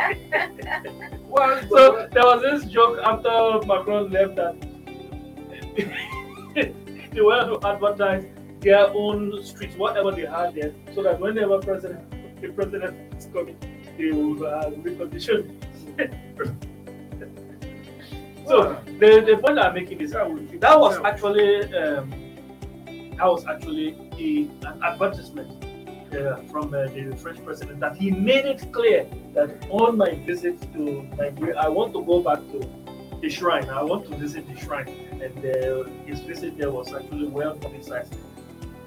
Well, 1.28 1.62
So 1.70 2.08
there 2.12 2.24
was 2.24 2.42
this 2.44 2.72
joke 2.72 3.00
after 3.04 3.66
Macron 3.66 4.12
left 4.12 4.36
that 4.36 4.56
they 7.12 7.22
were 7.22 7.46
to 7.46 7.68
advertise 7.68 8.26
their 8.62 8.88
own 8.90 9.44
streets, 9.44 9.76
whatever 9.76 10.12
they 10.12 10.26
had 10.26 10.54
there, 10.56 10.74
so 10.94 11.04
that 11.04 11.20
whenever 11.20 11.60
president 11.60 12.23
the 12.44 12.50
president 12.50 12.96
is 13.18 13.26
coming, 13.28 13.56
they 13.98 14.12
will 14.12 14.46
uh, 14.46 14.70
recondition. 14.86 15.56
so 18.48 18.78
the, 19.00 19.24
the 19.26 19.38
point 19.42 19.58
I'm 19.60 19.74
making 19.74 20.02
is 20.02 20.12
that 20.12 20.28
that 20.60 20.78
was 20.80 21.00
actually 21.06 21.74
um, 21.74 22.12
that 23.18 23.26
was 23.26 23.46
actually 23.46 23.96
a, 24.20 24.50
an 24.68 24.84
advertisement 24.84 25.64
uh, 26.14 26.36
from 26.52 26.74
uh, 26.74 26.86
the 26.88 27.16
French 27.22 27.42
president 27.46 27.80
that 27.80 27.96
he 27.96 28.12
made 28.12 28.44
it 28.46 28.72
clear 28.74 29.08
that 29.34 29.66
on 29.70 29.98
my 29.98 30.16
visit 30.26 30.62
to 30.74 31.04
Nigeria, 31.18 31.56
I 31.58 31.70
want 31.70 31.94
to 31.94 32.04
go 32.04 32.22
back 32.22 32.40
to 32.52 32.60
the 33.22 33.30
shrine. 33.30 33.70
I 33.70 33.82
want 33.84 34.06
to 34.12 34.18
visit 34.18 34.46
the 34.48 34.60
shrine, 34.60 34.90
and 35.24 35.38
uh, 35.46 35.86
his 36.06 36.20
visit 36.22 36.58
there 36.58 36.72
was 36.72 36.94
actually 36.94 37.28
well 37.28 37.56
publicized. 37.56 38.16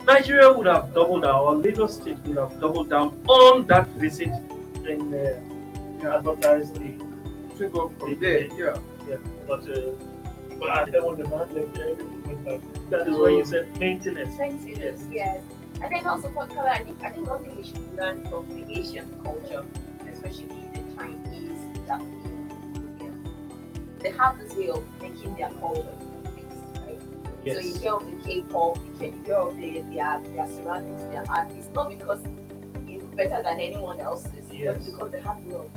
Nigeria 0.06 0.52
would 0.52 0.66
have 0.66 0.94
doubled 0.94 1.22
down, 1.22 1.34
or 1.34 1.56
Lagos 1.56 1.96
State 1.96 2.18
would 2.26 2.36
have 2.36 2.60
doubled 2.60 2.88
down 2.88 3.20
on 3.26 3.66
that 3.66 3.88
visit 3.88 4.28
and 4.86 5.12
uh, 5.12 6.08
advertised 6.16 6.76
the 6.76 6.94
to 7.58 7.68
go 7.68 7.88
from 7.98 8.18
there. 8.20 8.46
Yeah. 8.54 8.76
yeah, 9.08 9.16
but 9.48 9.68
uh, 9.68 9.90
but 10.60 10.70
I 10.70 10.84
then 10.90 11.04
when 11.04 11.16
the 11.18 11.28
man 11.28 11.52
left, 11.54 11.78
everything 11.78 12.22
went 12.22 12.44
back. 12.44 12.60
That 12.90 13.08
is 13.08 13.16
why 13.16 13.30
you 13.30 13.44
said 13.44 13.66
maintenance. 13.80 14.36
Yes. 14.38 15.04
yes. 15.10 15.42
I 15.82 15.88
think 15.88 16.06
also 16.06 16.28
for 16.30 16.46
color, 16.46 16.68
I 16.68 16.84
think 16.84 17.02
I 17.02 17.10
think 17.10 17.28
one 17.28 17.42
thing 17.42 17.56
we 17.56 17.64
should 17.64 17.96
learn 17.96 18.22
from 18.28 18.46
the 18.48 18.78
Asian 18.78 19.08
culture, 19.24 19.64
especially 20.12 20.46
the 20.72 20.82
Chinese, 20.96 21.60
that 21.88 22.00
yeah, 23.00 23.08
they 24.00 24.10
have 24.10 24.38
this 24.38 24.54
way 24.54 24.68
of 24.68 24.84
making 25.02 25.34
their 25.34 25.50
culture 25.60 25.82
mixed, 25.82 26.15
right? 27.46 27.54
So 27.54 27.60
you 27.60 27.68
Yes. 27.72 27.82
hear 27.82 27.92
of 27.94 28.04
the 28.06 28.16
K-pop, 28.24 28.78
you 28.78 28.92
can 28.98 29.24
hear 29.24 29.34
of 29.36 29.56
the, 29.56 29.80
their 29.94 30.20
their 30.34 30.48
surroundings, 30.48 31.02
their 31.12 31.24
art. 31.30 31.48
It's 31.56 31.68
not 31.74 31.88
because 31.88 32.20
it's 32.88 33.04
better 33.14 33.42
than 33.42 33.60
anyone 33.60 34.00
else's, 34.00 34.32
Yes. 34.52 34.76
but 34.76 34.86
because 34.86 35.10
they 35.12 35.20
have 35.20 35.38
of 35.52 35.70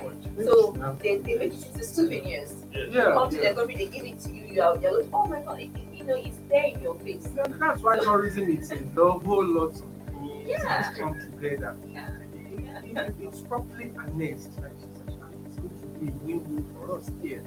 point. 0.00 0.24
So 0.44 0.72
they, 1.02 1.16
they 1.18 1.38
make 1.38 1.52
it 1.52 1.66
into 1.66 1.84
souvenirs. 1.84 2.54
Yes. 2.72 2.88
Yeah. 2.90 3.12
come 3.12 3.30
to 3.30 3.36
yeah. 3.36 3.42
their 3.42 3.54
country, 3.54 3.76
they 3.76 3.86
give 3.86 4.04
it 4.04 4.20
to 4.20 4.30
you. 4.32 4.46
You 4.46 4.62
are, 4.62 4.78
you're 4.78 5.02
like, 5.02 5.10
oh 5.12 5.26
my 5.26 5.40
god, 5.40 5.60
it, 5.60 5.70
it- 5.74 5.82
you 5.96 6.04
know, 6.04 6.14
it's 6.16 6.36
there 6.48 6.64
in 6.66 6.80
your 6.82 6.94
face. 7.00 7.28
Yeah, 7.34 7.44
That's 7.58 7.82
why 7.82 7.98
tourism 7.98 8.48
is 8.48 8.70
a 8.70 8.76
whole 8.96 9.44
lot 9.44 9.70
of 9.70 9.76
things 9.80 10.46
Yeah. 10.46 10.92
come 10.92 11.18
together. 11.18 11.76
Yeah. 11.92 12.10
If 12.94 13.20
it's 13.20 13.40
properly 13.40 13.92
annexed, 14.04 14.50
like 14.60 14.70
it's 15.46 15.56
going 15.56 15.70
to 15.80 15.86
be 15.98 16.08
a 16.08 16.36
win-win 16.38 16.64
for 16.74 16.98
us 16.98 17.10
here. 17.22 17.42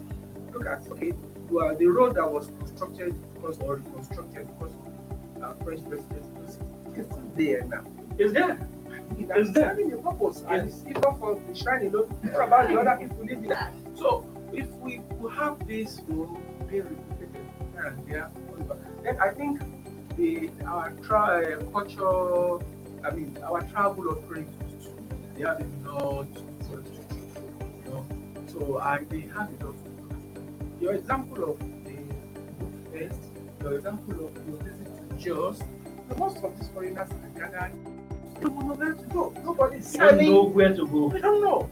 Look 0.52 0.66
at 0.66 0.86
okay, 0.92 1.14
well, 1.50 1.76
the 1.76 1.88
road 1.88 2.16
that 2.16 2.32
was 2.32 2.52
constructed 2.60 3.16
because 3.34 3.58
or 3.60 3.78
reconstructed 3.78 4.48
because 4.48 4.74
of 4.74 5.44
uh, 5.44 5.54
French 5.64 5.84
president 5.90 6.26
is 6.96 7.06
still 7.06 7.32
there 7.36 7.64
now. 7.66 7.84
Is 8.18 8.34
there? 8.34 8.60
It's 9.18 9.50
is 9.50 9.54
there. 9.54 9.68
having 9.70 9.92
a 9.94 9.98
purpose, 9.98 10.44
and 10.48 10.70
it's 10.70 10.82
even 10.88 11.02
for 11.02 11.42
the 11.48 11.56
shrine 11.56 11.88
alone. 11.88 12.10
Think 12.22 12.36
about 12.36 12.70
the 12.70 12.80
other 12.80 12.98
people 13.00 13.20
living 13.26 13.50
there. 13.50 13.72
So 13.96 14.26
if 14.54 14.70
we 14.76 15.02
have 15.38 15.68
this, 15.68 16.02
know, 16.08 16.40
being 16.70 16.84
replicated 16.84 17.36
here 17.74 17.86
and 17.86 18.08
there, 18.08 18.30
then 19.04 19.18
I 19.20 19.30
think 19.30 19.62
the 20.18 20.50
our 20.66 20.92
tra- 21.02 21.58
uh, 21.58 21.64
culture, 21.72 22.66
I 23.04 23.12
mean, 23.12 23.38
our 23.44 23.62
travel 23.64 24.04
too, 24.04 24.46
they 25.36 25.44
have 25.44 25.62
a 25.62 25.92
lot 25.92 26.28
to 26.36 26.84
you 27.86 27.92
know. 27.92 28.06
So 28.48 28.80
I 28.80 29.00
they 29.10 29.22
have 29.22 29.50
a 29.62 29.66
lot. 29.66 29.76
to 29.76 29.84
do. 29.84 29.89
Your 30.80 30.94
example 30.94 31.52
of 31.52 31.60
the 31.84 31.98
fest, 32.98 33.20
your 33.62 33.74
example 33.76 34.14
of 34.28 34.48
your 34.48 34.58
visit 34.64 35.10
to 35.10 35.16
Jos, 35.18 35.60
most 36.18 36.38
of 36.44 36.58
these 36.58 36.70
foreigners 36.70 37.10
are 37.12 37.40
gathered. 37.40 37.72
They 38.36 38.42
don't 38.42 38.68
know 38.68 38.74
where 38.76 38.94
to 38.94 39.04
go. 39.08 39.34
Nobody's 39.44 39.94
You 39.94 40.00
don't 40.00 40.18
know 40.26 40.44
where 40.44 40.76
to 40.76 40.88
go. 40.88 41.10
They 41.10 41.22
don't 41.22 41.42
know. 41.44 41.70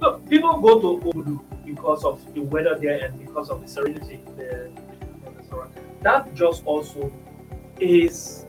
Look, 0.00 0.28
people 0.28 0.58
go 0.60 0.80
to 0.80 1.04
Obudu 1.10 1.40
because 1.64 2.04
of 2.04 2.34
the 2.34 2.40
weather 2.40 2.78
there 2.78 3.04
and 3.04 3.18
because 3.18 3.50
of 3.50 3.60
the 3.62 3.68
serenity 3.68 4.20
there. 4.36 4.68
the. 4.74 5.68
That 6.02 6.34
just 6.34 6.64
also 6.64 7.12
is 7.80 8.46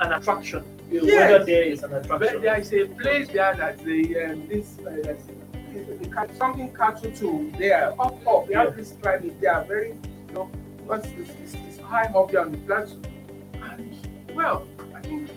an 0.00 0.12
attraction. 0.12 0.64
The 0.90 1.00
Yes. 1.06 1.30
weather 1.30 1.44
there 1.44 1.62
is 1.62 1.82
an 1.82 1.90
But 1.90 2.04
attraction. 2.04 2.42
there 2.42 2.58
is 2.60 2.72
a 2.72 2.84
place 2.86 3.28
there 3.28 3.54
that 3.54 3.78
the 3.78 4.24
um, 4.24 4.48
this 4.48 4.78
uh, 4.80 5.14
that's, 5.74 5.98
the 6.02 6.08
cat- 6.08 6.36
something 6.36 6.74
cattle 6.74 7.10
too. 7.12 7.52
They 7.58 7.72
are 7.72 7.92
up 7.98 8.26
up. 8.26 8.48
They 8.48 8.54
have 8.54 8.76
this 8.76 8.94
climate. 9.02 9.40
They 9.40 9.46
are 9.48 9.64
very 9.64 9.88
you 10.28 10.34
know 10.34 10.50
because 10.78 11.06
it's, 11.06 11.30
it's, 11.42 11.54
it's 11.68 11.78
high 11.80 12.04
up 12.14 12.30
there 12.30 12.40
on 12.42 12.52
the 12.52 12.58
plateau. 12.58 12.96
And 13.62 13.96
well, 14.34 14.66
I 14.94 15.00
think 15.00 15.30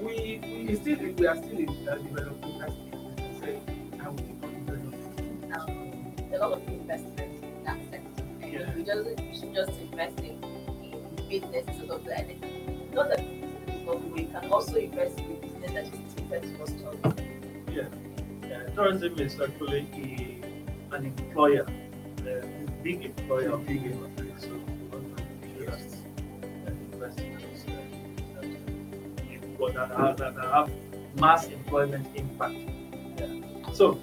we 0.00 0.66
we 0.68 0.74
still 0.76 0.98
we 0.98 1.26
are 1.26 1.36
still 1.36 1.58
in 1.58 1.68
uh, 1.88 1.96
developing 1.96 2.58
that 2.58 2.70
stage. 2.70 3.40
Say, 3.40 3.60
and 3.66 4.20
we 4.20 4.26
keep 4.26 4.44
on 4.44 4.64
developing. 4.66 5.52
Um, 5.54 6.32
a 6.34 6.38
lot 6.38 6.52
of 6.52 6.68
investment 6.68 7.42
in 7.44 7.64
that 7.64 7.78
sector. 7.90 8.22
And 8.42 8.52
Yeah. 8.52 8.74
we 8.74 8.82
just 8.84 9.04
we 9.20 9.34
should 9.38 9.54
just 9.54 9.70
invest 9.80 10.18
in, 10.20 10.42
in 10.82 11.28
business 11.28 11.78
sort 11.78 11.90
of 12.00 12.06
like 12.06 12.36
not 12.92 13.08
that 13.10 13.18
business, 13.18 13.82
but 13.86 14.10
we 14.12 14.24
can 14.24 14.52
also 14.52 14.76
invest 14.76 15.18
in 15.20 15.40
business 15.40 15.72
that 15.72 15.84
is 15.84 16.14
different 16.14 16.56
for 16.58 16.66
tourism. 16.66 17.35
Tourism 18.74 19.18
is 19.18 19.40
actually 19.40 20.40
a, 20.92 20.94
an 20.94 21.06
employer, 21.06 21.66
uh, 22.26 22.30
a 22.30 22.70
big 22.82 23.04
employer, 23.04 23.56
big 23.56 23.84
employer. 23.84 24.34
So 24.38 24.48
just 25.58 25.96
uh, 26.42 26.70
invest 26.92 27.20
in 27.20 27.32
those 27.34 27.64
uh, 27.68 28.42
that, 29.72 29.90
uh, 29.90 30.12
that, 30.12 30.18
have, 30.18 30.34
that 30.34 30.52
have 30.52 30.70
mass 31.18 31.46
employment 31.46 32.06
impact. 32.14 32.54
Yeah. 33.18 33.72
So 33.72 33.98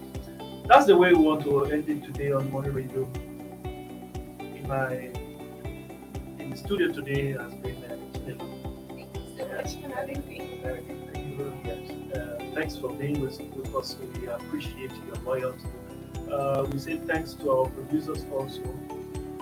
that's 0.68 0.86
the 0.86 0.96
way 0.98 1.14
we 1.14 1.24
want 1.24 1.44
to 1.44 1.66
end 1.66 1.90
it 1.90 2.04
today 2.04 2.32
on 2.32 2.52
Money 2.52 2.70
Radio. 2.70 3.04
In 3.64 4.66
my 4.68 5.12
in 6.40 6.50
the 6.50 6.58
studio 6.58 6.92
today 6.92 7.34
has 7.34 7.54
been 7.56 7.84
uh. 7.84 8.00
Thank 8.90 9.16
you 9.16 9.22
so 9.38 9.48
much 9.48 9.76
for 9.82 9.90
having 9.96 10.28
me. 10.28 10.44
Thanks 12.54 12.78
for 12.78 12.94
being 12.94 13.20
with, 13.20 13.40
with 13.56 13.76
us. 13.76 13.96
We 14.20 14.28
appreciate 14.28 14.92
your 15.08 15.16
loyalty. 15.26 15.68
Uh, 16.32 16.66
we 16.72 16.80
say 16.80 16.98
thanks 16.98 17.34
to 17.34 17.52
our 17.52 17.70
producers 17.70 18.26
also. 18.32 18.62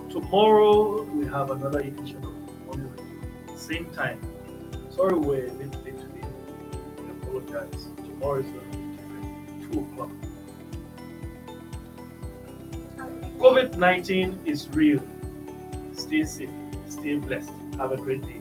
Tomorrow 0.10 1.04
we 1.04 1.26
have 1.28 1.52
another 1.52 1.80
edition 1.80 2.17
of 2.17 2.67
Money 2.67 2.89
Radio. 2.89 3.56
Same 3.56 3.86
time. 3.91 4.19
Sorry 4.89 5.15
we're 5.15 5.47
a 5.47 5.52
bit 5.52 5.74
late 5.86 6.00
today. 6.00 6.28
We 6.97 7.10
apologize. 7.12 7.88
Tomorrow 7.97 8.39
is 8.39 8.47
going 8.47 8.71
to 8.71 8.78
be 8.78 8.84
different. 8.97 9.74
2 9.74 9.80
o'clock. 9.80 10.12
COVID 13.39 13.78
19 13.78 14.39
is 14.45 14.67
real. 14.69 15.02
Stay 15.95 16.24
safe. 16.26 16.50
Stay 16.89 17.15
blessed. 17.15 17.52
Have 17.78 17.91
a 17.91 17.97
great 17.97 18.21
day. 18.21 18.40